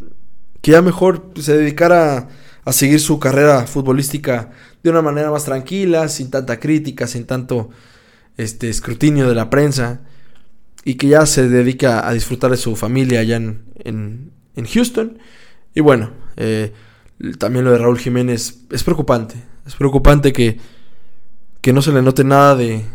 [0.62, 2.30] que ya mejor se dedicara
[2.64, 4.52] a, seguir su carrera futbolística
[4.84, 7.70] de una manera más tranquila, sin tanta crítica, sin tanto
[8.38, 10.02] este, escrutinio de la prensa
[10.84, 15.18] y que ya se dedica a disfrutar de su familia allá en, en, Houston.
[15.76, 16.74] Y bueno, eh,
[17.38, 19.36] también lo de Raúl Jiménez es preocupante.
[19.68, 20.58] Es preocupante que
[21.66, 22.86] que no se le note nada de.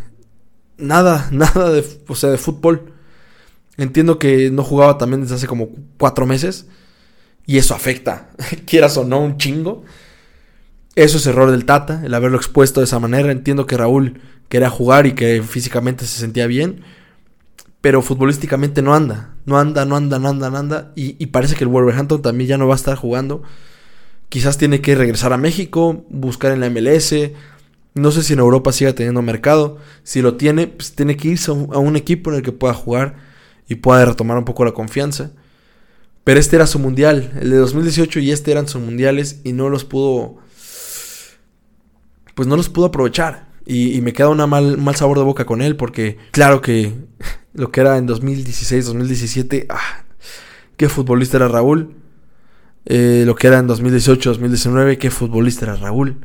[0.77, 2.93] Nada, nada de, o sea, de fútbol.
[3.75, 6.67] Entiendo que no jugaba también desde hace como cuatro meses.
[7.45, 8.29] Y eso afecta,
[8.65, 9.83] quieras o no, un chingo.
[10.95, 13.29] Eso es error del Tata, el haberlo expuesto de esa manera.
[13.33, 16.81] Entiendo que Raúl quería jugar y que físicamente se sentía bien.
[17.81, 19.33] Pero futbolísticamente no anda.
[19.45, 20.91] No anda, no anda, no anda, no anda.
[20.95, 23.41] Y, parece que el Wolverhampton también ya no va a estar jugando.
[24.29, 27.13] Quizás tiene que regresar a México, buscar en la MLS,
[27.93, 29.77] no sé si en Europa siga teniendo mercado.
[30.03, 33.15] Si lo tiene, pues tiene que irse a un, equipo en el que pueda jugar
[33.67, 35.31] y pueda retomar un poco la confianza.
[36.23, 39.69] Pero este era su mundial, el de 2018 y este eran sus mundiales y no
[39.69, 40.37] los pudo.
[42.35, 43.49] Pues no los pudo aprovechar.
[43.65, 46.93] Y, me queda un mal, mal sabor de boca con él porque, claro que
[47.53, 50.03] lo que era en 2016, 2017, ah,
[50.77, 51.95] qué futbolista era Raúl.
[52.85, 56.17] Eh, lo que era en 2018, 2019, qué futbolista era Raúl.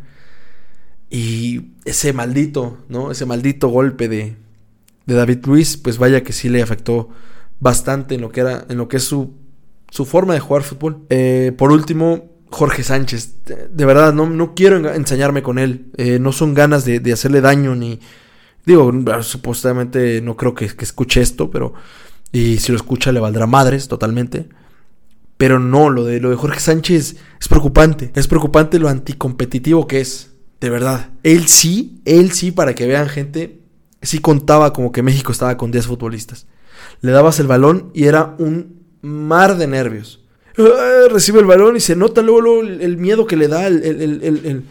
[1.11, 3.11] Y ese maldito, ¿no?
[3.11, 4.37] Ese maldito golpe de,
[5.07, 7.09] de David Luis, pues vaya que sí le afectó
[7.61, 9.35] bastante en lo que era, en lo que es su,
[9.91, 11.07] su forma de jugar fútbol.
[11.11, 13.45] Eh, por último, Jorge Sánchez.
[13.45, 15.91] De verdad, no, no quiero ensañarme con él.
[15.97, 18.01] Eh, no son ganas de, de, hacerle daño ni.
[18.67, 18.93] Digo,
[19.23, 21.73] supuestamente no creo que, que, escuche esto, pero.
[22.33, 24.49] Y si lo escucha le valdrá madres totalmente.
[25.37, 28.11] Pero no, lo de, lo de Jorge Sánchez es preocupante.
[28.15, 30.33] Es preocupante lo anticompetitivo que es.
[30.61, 31.11] De verdad.
[31.23, 33.61] Él sí, él sí, para que vean gente,
[34.03, 36.47] sí contaba como que México estaba con 10 futbolistas.
[37.03, 40.25] Le dabas el balón y era un mar de nervios.
[40.59, 44.65] Ah, recibe el balón y se nota luego, el, miedo que le da, el,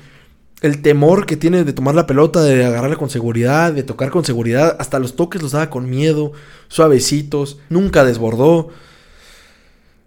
[0.82, 4.76] temor que tiene de tomar la pelota, de agarrarla con seguridad, de tocar con seguridad.
[4.80, 6.32] Hasta los toques los daba con miedo,
[6.68, 8.70] suavecitos, nunca desbordó.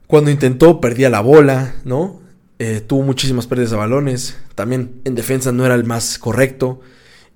[0.07, 2.21] Cuando intentó, perdía la bola, ¿no?
[2.59, 4.37] Eh, tuvo muchísimas pérdidas de balones.
[4.55, 6.81] También en defensa no era el más correcto.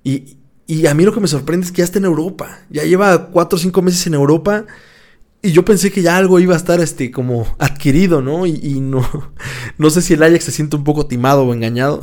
[0.03, 0.37] Y,
[0.67, 2.59] y, a mí lo que me sorprende es que ya está en Europa.
[2.69, 4.65] Ya lleva 4 o 5 meses en Europa.
[5.43, 8.47] Y yo pensé que ya algo iba a estar este, como adquirido, ¿no?
[8.47, 9.07] Y, no,
[9.77, 12.01] no sé si el Ajax se siente un poco timado o engañado.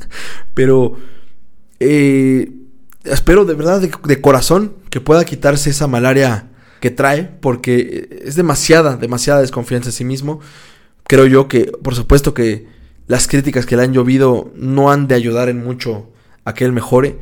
[0.54, 0.96] Pero
[1.78, 2.50] eh,
[3.04, 6.48] espero de verdad, de, de corazón, que pueda quitarse esa malaria
[6.80, 7.24] que trae.
[7.24, 10.40] Porque es demasiada, demasiada desconfianza en sí mismo
[11.08, 12.68] creo yo que, por supuesto que
[13.08, 16.12] las críticas que le han llovido no han de ayudar en mucho
[16.44, 17.18] a que él mejore.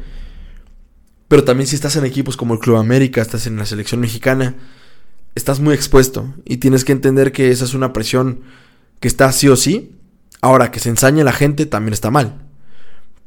[1.28, 4.56] Pero también si estás en equipos como el Club América, estás en la selección mexicana,
[5.37, 8.41] estás muy expuesto y tienes que entender que esa es una presión
[8.99, 9.93] que está sí o sí.
[10.41, 12.43] Ahora, que se ensañe la gente también está mal.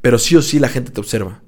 [0.01, 1.41] Pero sí o sí la gente te observa.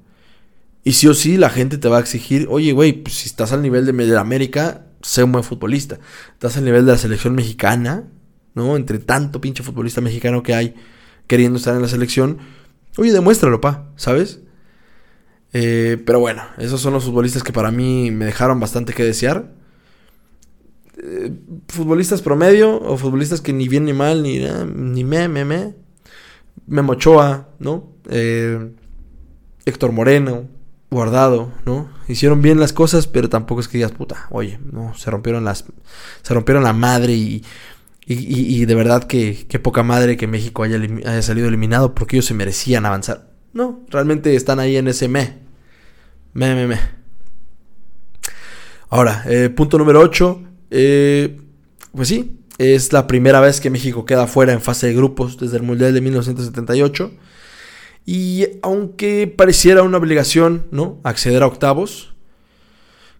[0.84, 3.52] Y sí o sí la gente te va a exigir, oye, güey, pues si estás
[3.52, 5.98] al nivel de América, sé un buen futbolista.
[6.32, 8.04] Estás al nivel de la selección mexicana,
[8.54, 8.76] ¿no?
[8.76, 10.74] Entre tanto pinche futbolista mexicano que hay
[11.26, 12.38] queriendo estar en la selección.
[12.96, 14.40] Oye, demuéstralo, pa, ¿sabes?
[15.52, 19.61] Eh, pero bueno, esos son los futbolistas que para mí me dejaron bastante que desear.
[21.68, 25.74] Futbolistas promedio o futbolistas que ni bien ni mal, ni, eh, ni me, me, me.
[26.66, 27.92] Memo Ochoa, ¿no?
[28.08, 28.72] Eh,
[29.64, 30.48] Héctor Moreno,
[30.90, 31.88] Guardado, ¿no?
[32.06, 35.64] Hicieron bien las cosas, pero tampoco es que digas, puta, oye, no, se rompieron las,
[36.20, 37.42] se rompieron la madre y,
[38.06, 42.26] y, de verdad que, qué poca madre que México haya, haya, salido eliminado porque ellos
[42.26, 43.30] se merecían avanzar.
[43.54, 45.38] No, realmente están ahí en ese me.
[46.34, 46.78] Me, me, me.
[48.90, 50.42] Ahora, eh, punto número 8.
[50.74, 51.38] Eh,
[51.94, 55.58] pues sí, es la primera vez que México queda fuera en fase de grupos desde
[55.58, 57.12] el Mundial de 1978.
[58.06, 60.98] Y aunque pareciera una obligación, ¿no?
[61.04, 62.14] Acceder a octavos,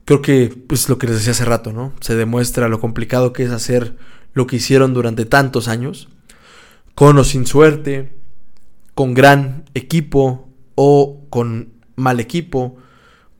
[0.07, 1.93] creo que, pues lo que les decía hace rato, ¿no?
[2.01, 3.97] Se demuestra lo complicado que es hacer
[4.33, 6.09] lo que hicieron durante tantos años,
[6.95, 8.15] con o sin suerte,
[8.95, 12.77] con gran equipo o con mal equipo,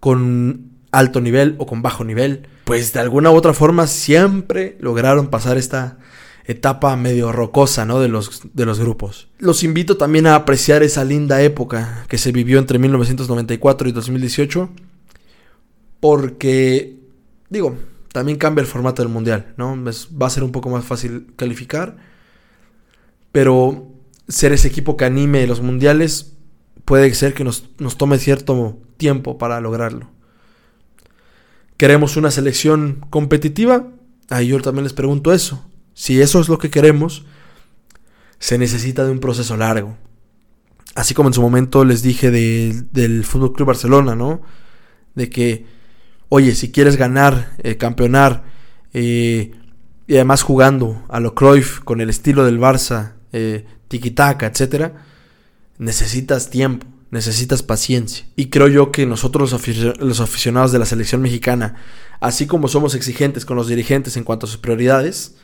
[0.01, 5.29] con alto nivel o con bajo nivel, pues de alguna u otra forma siempre lograron
[5.29, 5.99] pasar esta
[6.45, 8.01] etapa medio rocosa, ¿no?
[8.01, 9.29] De los, de los grupos.
[9.39, 14.71] Los invito también a apreciar esa linda época que se vivió entre 1994 y 2018,
[16.01, 16.97] porque,
[17.49, 17.77] digo,
[18.13, 19.77] también cambia el formato del mundial, ¿no?
[19.83, 21.97] va a ser un poco más fácil calificar,
[23.31, 23.89] pero
[24.29, 26.35] ser ese equipo que anime los mundiales
[26.85, 30.11] puede ser que nos, nos tome cierto tiempo para lograrlo.
[31.83, 33.89] ¿Queremos una selección competitiva?
[34.31, 35.69] Ahí yo también les pregunto eso.
[35.95, 37.25] Si eso es lo que queremos,
[38.39, 39.97] se necesita de un proceso largo.
[40.95, 44.43] Así como en su momento les dije del Fútbol Club Barcelona, ¿no?
[45.17, 45.67] De que,
[46.29, 48.45] oye, si quieres ganar, eh, campeonar,
[48.93, 49.51] eh,
[50.07, 51.35] y además jugando a lo
[51.83, 54.93] con el estilo del Barça, eh, tiki-taka, etc.,
[55.79, 58.27] necesitas tiempo, necesitas paciencia.
[58.35, 61.77] Y creo yo que nosotros los aficionados de la selección mexicana,
[62.19, 65.37] así como somos exigentes con los dirigentes en cuanto a sus prioridades,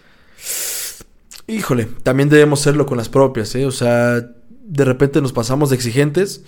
[1.48, 3.64] Híjole, también debemos serlo con las propias, ¿eh?
[3.64, 6.42] O sea, de repente nos pasamos de exigentes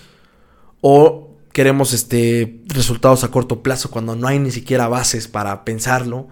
[0.82, 6.28] o queremos este resultados a corto plazo cuando no hay ni siquiera bases para pensarlo.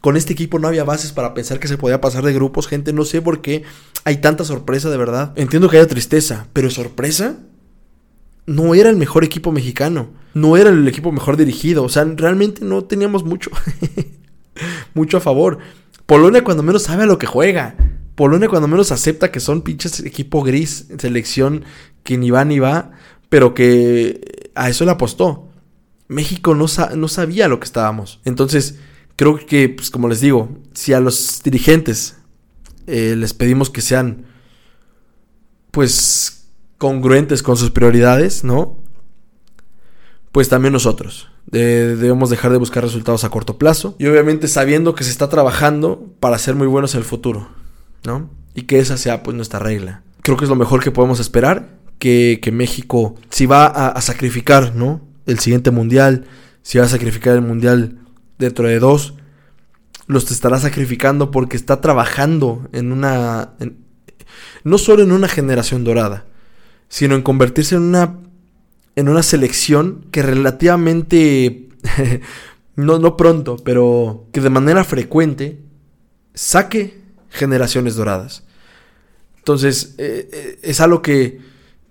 [0.00, 2.94] Con este equipo no había bases para pensar que se podía pasar de grupos, gente,
[2.94, 3.64] no sé por qué
[4.04, 5.34] hay tanta sorpresa de verdad.
[5.36, 7.40] Entiendo que haya tristeza, pero sorpresa
[8.48, 12.64] no era el mejor equipo mexicano, no era el equipo mejor dirigido, o sea, realmente
[12.64, 13.50] no teníamos mucho
[14.94, 15.58] mucho a favor.
[16.06, 17.76] Polonia cuando menos sabe a lo que juega.
[18.14, 21.64] Polonia cuando menos acepta que son pinches equipo gris, selección
[22.02, 22.92] que ni va ni va,
[23.28, 25.50] pero que a eso le apostó.
[26.08, 28.20] México no, sabía lo que estábamos.
[28.24, 28.78] Entonces,
[29.16, 32.16] creo que, pues como les digo, si a los dirigentes
[32.86, 34.24] eh, les pedimos que sean,
[35.70, 36.37] pues,
[36.78, 38.78] congruentes con sus prioridades, ¿no?
[40.32, 45.04] Pues también nosotros debemos dejar de buscar resultados a corto plazo y obviamente sabiendo que
[45.04, 47.48] se está trabajando para ser muy buenos en el futuro,
[48.04, 48.30] ¿no?
[48.54, 50.02] Y que esa sea pues nuestra regla.
[50.22, 55.00] Creo que es lo mejor que podemos esperar, que, México, si va a, sacrificar, ¿no?
[55.26, 56.26] El siguiente mundial,
[56.62, 57.98] si va a sacrificar el mundial
[58.38, 59.14] dentro de dos,
[60.06, 63.54] los estará sacrificando porque está trabajando en una,
[64.64, 66.26] no solo en una generación dorada,
[66.88, 68.18] sino en convertirse en una
[68.98, 71.68] en una selección que relativamente,
[72.74, 75.60] no, no pronto, pero que de manera frecuente
[76.34, 78.42] saque generaciones doradas.
[79.36, 81.38] Entonces, eh, eh, es algo que,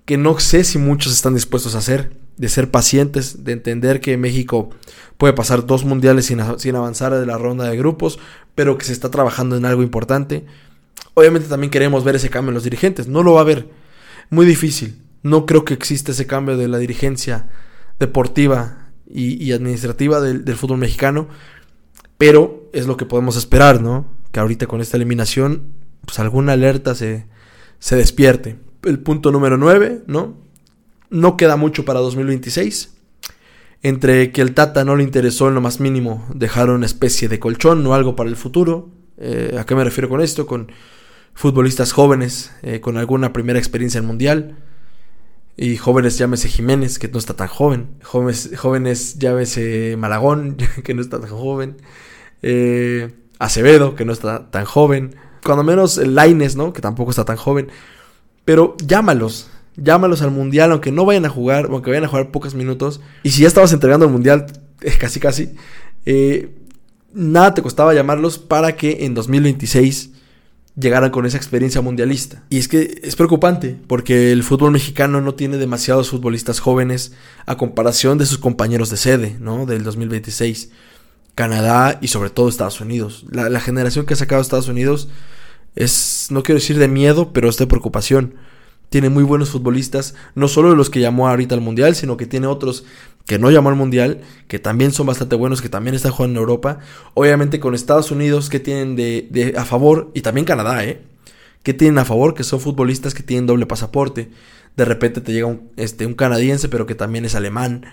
[0.04, 4.18] que no sé si muchos están dispuestos a hacer, de ser pacientes, de entender que
[4.18, 4.70] México
[5.18, 8.20] puede pasar dos mundiales sin, sin, avanzar de la ronda de grupos,
[8.54, 10.46] pero que se está trabajando en algo importante.
[11.14, 13.70] Obviamente también queremos ver ese cambio en los dirigentes, no lo va a haber,
[14.30, 17.48] muy difícil, no creo que exista ese cambio de la dirigencia
[18.00, 21.28] deportiva y, administrativa del, fútbol mexicano,
[22.18, 24.06] pero es lo que podemos esperar, ¿no?
[24.32, 25.64] Que ahorita con esta eliminación,
[26.06, 27.26] pues alguna alerta se,
[27.80, 28.58] se despierte.
[28.84, 30.38] El punto número 9, ¿no?
[31.10, 32.94] No queda mucho para 2026.
[33.84, 37.40] Entre que el Tata no le interesó en lo más mínimo dejar una especie de
[37.40, 38.90] colchón o algo para el futuro.
[39.18, 40.46] Eh, ¿A qué me refiero con esto?
[40.46, 40.72] Con
[41.38, 44.58] futbolistas jóvenes eh, con alguna primera experiencia en mundial
[45.56, 47.90] y jóvenes llámese Jiménez, que no está tan joven.
[48.02, 51.78] Jóvenes, jóvenes llámese Malagón, que no está tan joven.
[52.42, 55.16] Eh, Acevedo, que no está tan joven.
[55.44, 56.74] Cuando menos Laines, ¿no?
[56.74, 57.70] Que tampoco está tan joven.
[58.44, 59.52] Pero llámalos.
[59.76, 63.00] Llámalos al mundial, aunque no vayan a jugar, aunque vayan a jugar pocos minutos.
[63.22, 64.48] Y si ya estabas entregando el mundial,
[65.00, 65.54] casi casi,
[66.08, 66.56] eh,
[67.14, 70.17] nada te costaba llamarlos para que en 2026
[70.80, 72.44] llegaran con esa experiencia mundialista.
[72.50, 77.14] Y es que es preocupante, porque el fútbol mexicano no tiene demasiados futbolistas jóvenes
[77.46, 79.66] a comparación de sus compañeros de sede, ¿no?
[79.66, 80.70] Del 2026.
[81.36, 83.26] Canadá y sobre todo Estados Unidos.
[83.30, 85.10] La, la generación que ha sacado Estados Unidos
[85.76, 88.36] es, no quiero decir de miedo, pero es de preocupación.
[88.90, 92.48] Tiene muy buenos futbolistas, no solo los que llamó ahorita al Mundial, sino que tiene
[92.48, 92.86] otros
[93.26, 96.44] que no llamó al Mundial, que también son bastante buenos, que también están jugando en
[96.44, 96.80] Europa.
[97.14, 101.02] Obviamente con Estados Unidos, que tienen de, de a favor, y también Canadá, ¿eh?
[101.64, 104.30] Que tienen a favor, que son futbolistas que tienen doble pasaporte.
[104.78, 107.86] De repente te llega un, este, un canadiense, pero que también es alemán.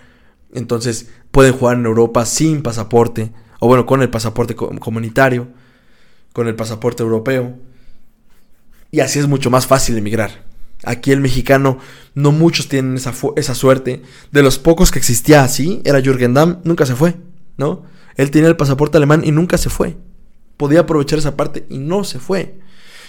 [0.53, 5.49] Entonces pueden jugar en Europa sin pasaporte, o bueno, con el pasaporte comunitario,
[6.32, 7.59] con el pasaporte europeo.
[8.92, 10.45] Y así es mucho más fácil emigrar.
[10.87, 11.78] Aquí el mexicano,
[12.14, 14.03] no muchos tienen esa, esa suerte.
[14.32, 17.16] De los pocos que existía así, era Jürgen Damm, nunca se fue,
[17.57, 17.85] ¿no?
[18.16, 19.97] Él tenía el pasaporte alemán y nunca se fue.
[20.57, 22.59] Podía aprovechar esa parte y no se fue.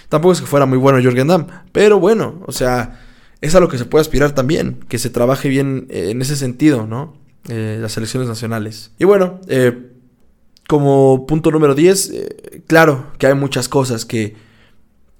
[0.08, 3.00] Tampoco es que fuera muy bueno Jürgen Damm, pero bueno, o sea,
[3.40, 6.36] es a lo que se puede aspirar también, que se trabaje bien eh, en ese
[6.36, 7.14] sentido, ¿no?
[7.48, 8.90] Eh, las selecciones nacionales.
[8.98, 9.92] Y bueno, eh,
[10.66, 14.34] como punto número 10, eh, claro que hay muchas cosas que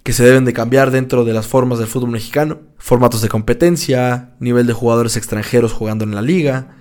[0.07, 2.61] que se deben de cambiar dentro de las formas del fútbol mexicano.
[2.79, 6.77] Formatos de competencia, nivel de jugadores extranjeros jugando en la liga.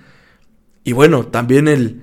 [0.84, 2.02] Y bueno, también el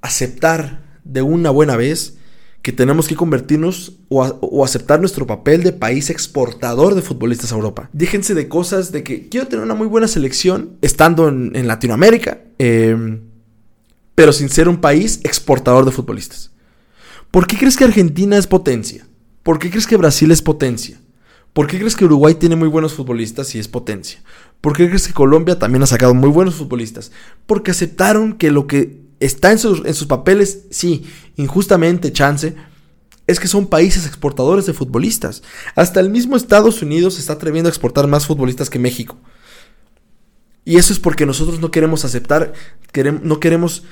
[0.00, 2.16] aceptar de una buena vez
[2.62, 7.90] que tenemos que convertirnos o, aceptar nuestro papel de país exportador de futbolistas a Europa.
[7.92, 13.20] Déjense de cosas de que quiero tener una muy buena selección estando en, Latinoamérica, em,
[14.14, 16.50] pero sin ser un país exportador de futbolistas.
[17.30, 19.06] ¿Por qué crees que Argentina es potencia?
[19.42, 21.00] ¿Por qué crees que Brasil es potencia?
[21.52, 24.22] ¿Por qué crees que Uruguay tiene muy buenos futbolistas y es potencia?
[24.60, 27.12] ¿Por qué crees que Colombia también ha sacado muy buenos futbolistas?
[27.46, 31.04] Porque aceptaron que lo que está en sus, papeles, sí,
[31.36, 32.54] injustamente, chance,
[33.26, 35.42] es que son países exportadores de futbolistas.
[35.74, 39.18] Hasta el mismo Estados Unidos se está atreviendo a exportar más futbolistas que México.
[40.64, 42.52] Y eso es porque nosotros no queremos aceptar,
[43.22, 43.82] no queremos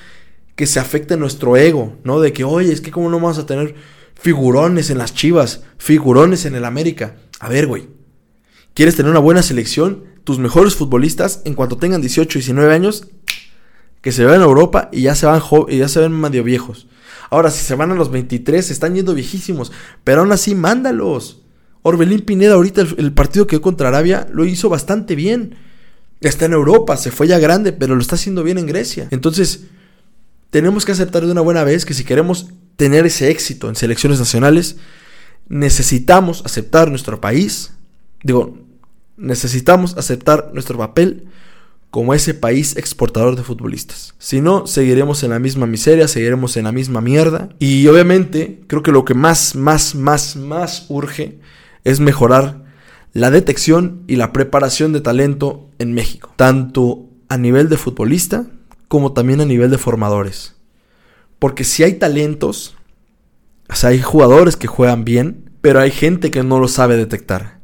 [0.55, 2.19] que se afecte nuestro ego, ¿no?
[2.21, 3.75] De que, oye, es que cómo no vamos a tener
[4.15, 7.15] figurones en las Chivas, figurones en el América.
[7.39, 7.89] A ver, güey.
[8.73, 10.05] ¿Quieres tener una buena selección?
[10.23, 13.07] Tus mejores futbolistas, en cuanto tengan 18, 19 años,
[14.01, 16.87] que se vayan a Europa y ya se van, y ya se ven medio viejos.
[17.29, 19.71] Ahora, si se van a los 23, se están yendo viejísimos.
[20.03, 21.41] Pero aún así, mándalos.
[21.81, 25.55] Orbelín Pineda, ahorita el, el partido que dio contra Arabia, lo hizo bastante bien.
[26.19, 29.07] Está en Europa, se fue ya grande, pero lo está haciendo bien en Grecia.
[29.11, 29.65] Entonces,
[30.51, 34.19] tenemos que aceptar de una buena vez que si queremos tener ese éxito en selecciones
[34.19, 34.77] nacionales,
[35.47, 37.73] necesitamos aceptar nuestro país,
[38.23, 38.57] digo,
[39.17, 41.27] necesitamos aceptar nuestro papel
[41.91, 44.15] como ese país exportador de futbolistas.
[44.17, 47.49] Si no, seguiremos en la misma miseria, seguiremos en la misma mierda.
[47.59, 51.39] Y obviamente, creo que lo que más, más, más, más urge
[51.83, 52.63] es mejorar
[53.11, 58.45] la detección y la preparación de talento en México, tanto a nivel de futbolista
[58.87, 60.55] como también a nivel de formadores.
[61.41, 62.75] Porque si hay talentos,
[63.67, 67.61] o sea, hay jugadores que juegan bien, pero hay gente que no lo sabe detectar.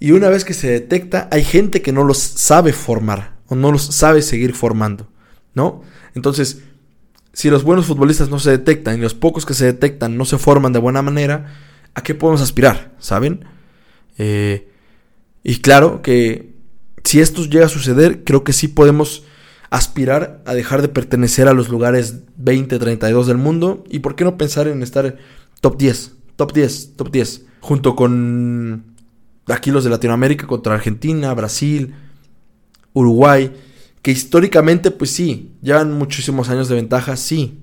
[0.00, 3.70] Y una vez que se detecta, hay gente que no los sabe formar o no
[3.70, 5.12] los sabe seguir formando,
[5.54, 5.82] ¿no?
[6.16, 6.62] Entonces,
[7.32, 10.36] si los buenos futbolistas no se detectan y los pocos que se detectan no se
[10.36, 11.54] forman de buena manera,
[11.94, 12.96] ¿a qué podemos aspirar?
[12.98, 13.44] ¿Saben?
[14.18, 14.72] Eh,
[15.44, 16.52] y claro que
[17.04, 19.22] si esto llega a suceder, creo que sí podemos
[19.70, 24.24] aspirar a dejar de pertenecer a los lugares 20, 32 del mundo y por qué
[24.24, 25.16] no pensar en estar
[25.60, 28.84] top 10, top 10, top 10, junto con
[29.46, 31.94] aquí los de Latinoamérica contra Argentina, Brasil,
[32.92, 33.52] Uruguay,
[34.02, 37.60] que históricamente pues sí, llevan muchísimos años de ventaja, sí,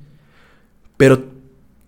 [0.97, 1.23] pero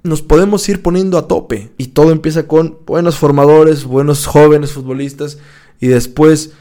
[0.03, 5.38] nos podemos ir poniendo a tope y todo empieza con buenos formadores, buenos jóvenes futbolistas
[5.80, 6.53] y después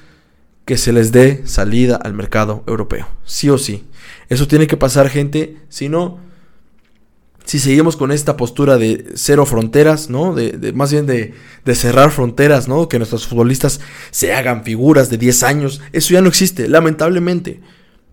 [0.64, 3.08] que se les dé salida al mercado europeo.
[3.24, 3.84] Sí o sí.
[4.28, 5.58] Eso tiene que pasar, gente.
[5.68, 6.20] Si no,
[7.44, 10.34] si seguimos con esta postura de cero fronteras, ¿no?
[10.34, 11.34] De, más bien de,
[11.64, 12.88] de, cerrar fronteras, ¿no?
[12.88, 15.80] Que nuestros futbolistas se hagan figuras de 10 años.
[15.92, 17.60] Eso ya no existe, lamentablemente.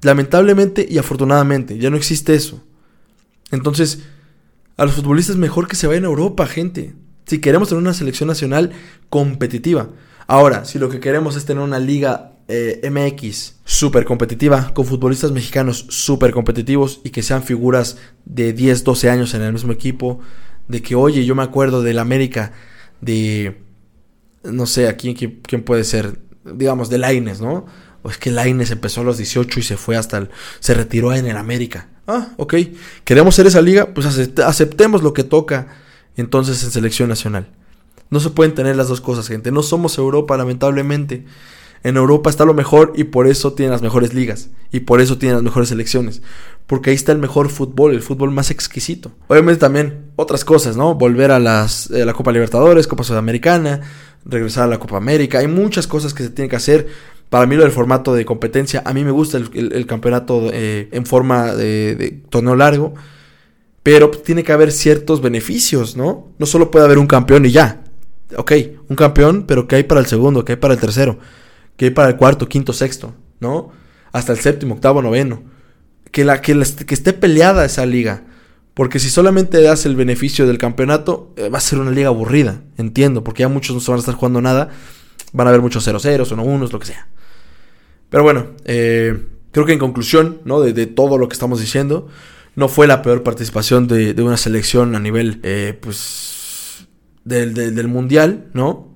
[0.01, 2.63] Lamentablemente y afortunadamente, ya no existe eso.
[3.51, 3.99] Entonces,
[4.77, 6.95] a los futbolistas mejor que se vayan a Europa, gente.
[7.25, 8.71] Si queremos tener una selección nacional
[9.09, 9.89] competitiva.
[10.25, 15.31] Ahora, si lo que queremos es tener una liga eh, MX súper competitiva, con futbolistas
[15.31, 20.19] mexicanos súper competitivos y que sean figuras de 10, 12 años en el mismo equipo,
[20.67, 22.53] de que, oye, yo me acuerdo del América,
[23.01, 23.61] de,
[24.43, 27.67] no sé, aquí quién, puede ser, digamos, de Laines, ¿no?
[28.01, 30.29] O es que Laines empezó a los 18 y se fue hasta el,
[30.59, 31.87] se retiró en el América.
[32.07, 32.55] Ah, ok.
[33.03, 34.07] Queremos ser esa liga, pues
[34.39, 35.67] aceptemos lo que toca
[36.17, 37.49] entonces en selección nacional.
[38.09, 39.51] No se pueden tener las dos cosas, gente.
[39.51, 41.25] No somos Europa, lamentablemente.
[41.83, 44.49] En Europa está lo mejor y por eso tienen las mejores ligas.
[44.71, 46.21] Y por eso tienen las mejores selecciones.
[46.67, 49.11] Porque ahí está el mejor fútbol, el fútbol más exquisito.
[49.27, 50.95] Obviamente también otras cosas, ¿no?
[50.95, 53.81] Volver a las, eh, la Copa Libertadores, Copa Sudamericana,
[54.25, 55.39] regresar a la Copa América.
[55.39, 56.87] Hay muchas cosas que se tienen que hacer.
[57.29, 61.05] Para mí lo del formato de competencia, a mí me gusta el, campeonato eh, en
[61.05, 62.93] forma de, de torneo largo.
[63.81, 66.27] Pero tiene que haber ciertos beneficios, ¿no?
[66.37, 67.83] No solo puede haber un campeón y ya.
[68.35, 68.51] Ok,
[68.89, 70.43] un campeón, pero ¿qué hay para el segundo?
[70.45, 71.17] ¿Qué hay para el tercero?
[71.79, 73.15] ¿Qué hay para el cuarto, quinto, sexto?
[73.39, 73.71] ¿No?
[74.11, 75.43] Hasta el séptimo, octavo, noveno.
[76.11, 76.53] Que, la, que,
[76.85, 78.25] que esté peleada esa liga.
[78.73, 82.63] Porque si solamente das el beneficio del campeonato, eh, va a ser una liga aburrida.
[82.75, 84.71] Entiendo, porque ya muchos no se van a estar jugando nada.
[85.31, 87.07] Van a haber muchos 0-0, 1-1, lo que sea.
[88.09, 89.17] Pero bueno, eh,
[89.51, 90.59] creo que en conclusión, ¿no?
[90.59, 92.09] De, todo lo que estamos diciendo,
[92.57, 96.89] no fue la peor participación de, de una selección a nivel, eh, pues,
[97.23, 98.88] del, del mundial, ¿no?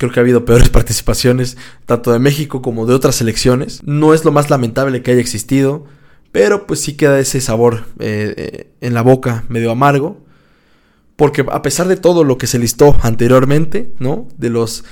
[0.00, 3.82] Creo que ha habido peores participaciones, tanto de México como de otras selecciones.
[3.84, 5.84] No es lo más lamentable que haya existido,
[6.32, 10.16] pero pues sí queda ese sabor eh, eh, en la boca medio amargo.
[11.16, 14.26] Porque a pesar de todo lo que se listó anteriormente, ¿no?
[14.38, 14.84] De los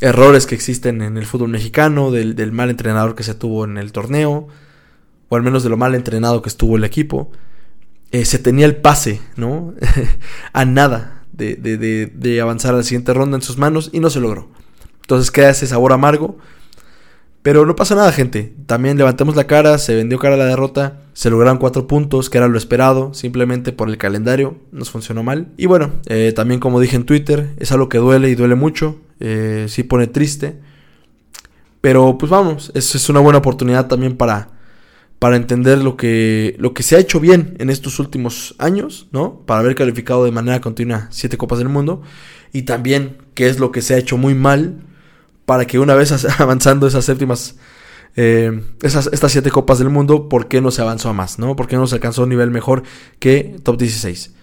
[0.00, 3.92] errores que existen en el fútbol mexicano, del, mal entrenador que se tuvo en el
[3.92, 4.48] torneo,
[5.28, 7.30] o al menos de lo mal entrenado que estuvo el equipo,
[8.10, 9.74] eh, se tenía el pase, ¿no?
[10.54, 14.10] a nada de, de, de, avanzar a la siguiente ronda en sus manos y no
[14.10, 14.48] se logró.
[15.02, 16.38] Entonces queda ese sabor amargo.
[17.42, 18.54] Pero no pasa nada, gente.
[18.66, 22.48] También levantamos la cara, se vendió cara la derrota, se lograron cuatro puntos, que era
[22.48, 25.52] lo esperado, simplemente por el calendario, nos funcionó mal.
[25.56, 28.98] Y bueno, eh, también como dije en Twitter, es algo que duele y duele mucho,
[29.20, 30.58] eh, sí pone triste.
[31.80, 34.55] Pero pues vamos, es, es una buena oportunidad también para,
[35.18, 39.40] para entender lo que, lo que se ha hecho bien en estos últimos años, ¿no?
[39.46, 42.02] Para haber calificado de manera continua siete Copas del Mundo.
[42.52, 44.80] Y también qué es lo que se ha hecho muy mal
[45.46, 47.56] para que una vez avanzando esas séptimas,
[48.16, 51.56] eh, esas, estas siete Copas del Mundo, ¿por qué no se avanzó a más, ¿no?
[51.56, 52.82] ¿Por qué no se alcanzó un nivel mejor
[53.18, 54.34] que top 16?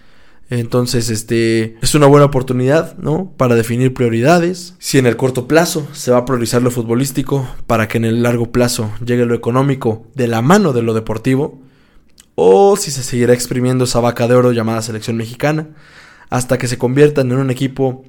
[0.50, 3.32] Entonces, este es una buena oportunidad, ¿no?
[3.36, 4.74] Para definir prioridades.
[4.78, 8.22] Si en el corto plazo se va a priorizar lo futbolístico, para que en el
[8.22, 11.62] largo plazo llegue lo económico de la mano de lo deportivo.
[12.34, 15.68] O si se seguirá exprimiendo esa vaca de oro llamada selección mexicana,
[16.30, 18.04] hasta que se conviertan en un equipo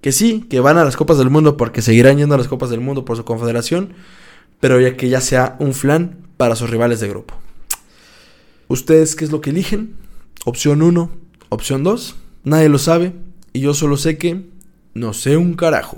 [0.00, 2.70] que sí, que van a las Copas del Mundo porque seguirán yendo a las Copas
[2.70, 3.92] del Mundo por su confederación,
[4.60, 7.34] pero ya que ya sea un flan para sus rivales de grupo.
[8.68, 9.94] ¿Ustedes qué es lo que eligen?
[10.44, 11.10] Opción 1,
[11.48, 13.12] Opción 2, nadie lo sabe
[13.52, 14.46] y yo solo sé que
[14.94, 15.96] no sé un carajo.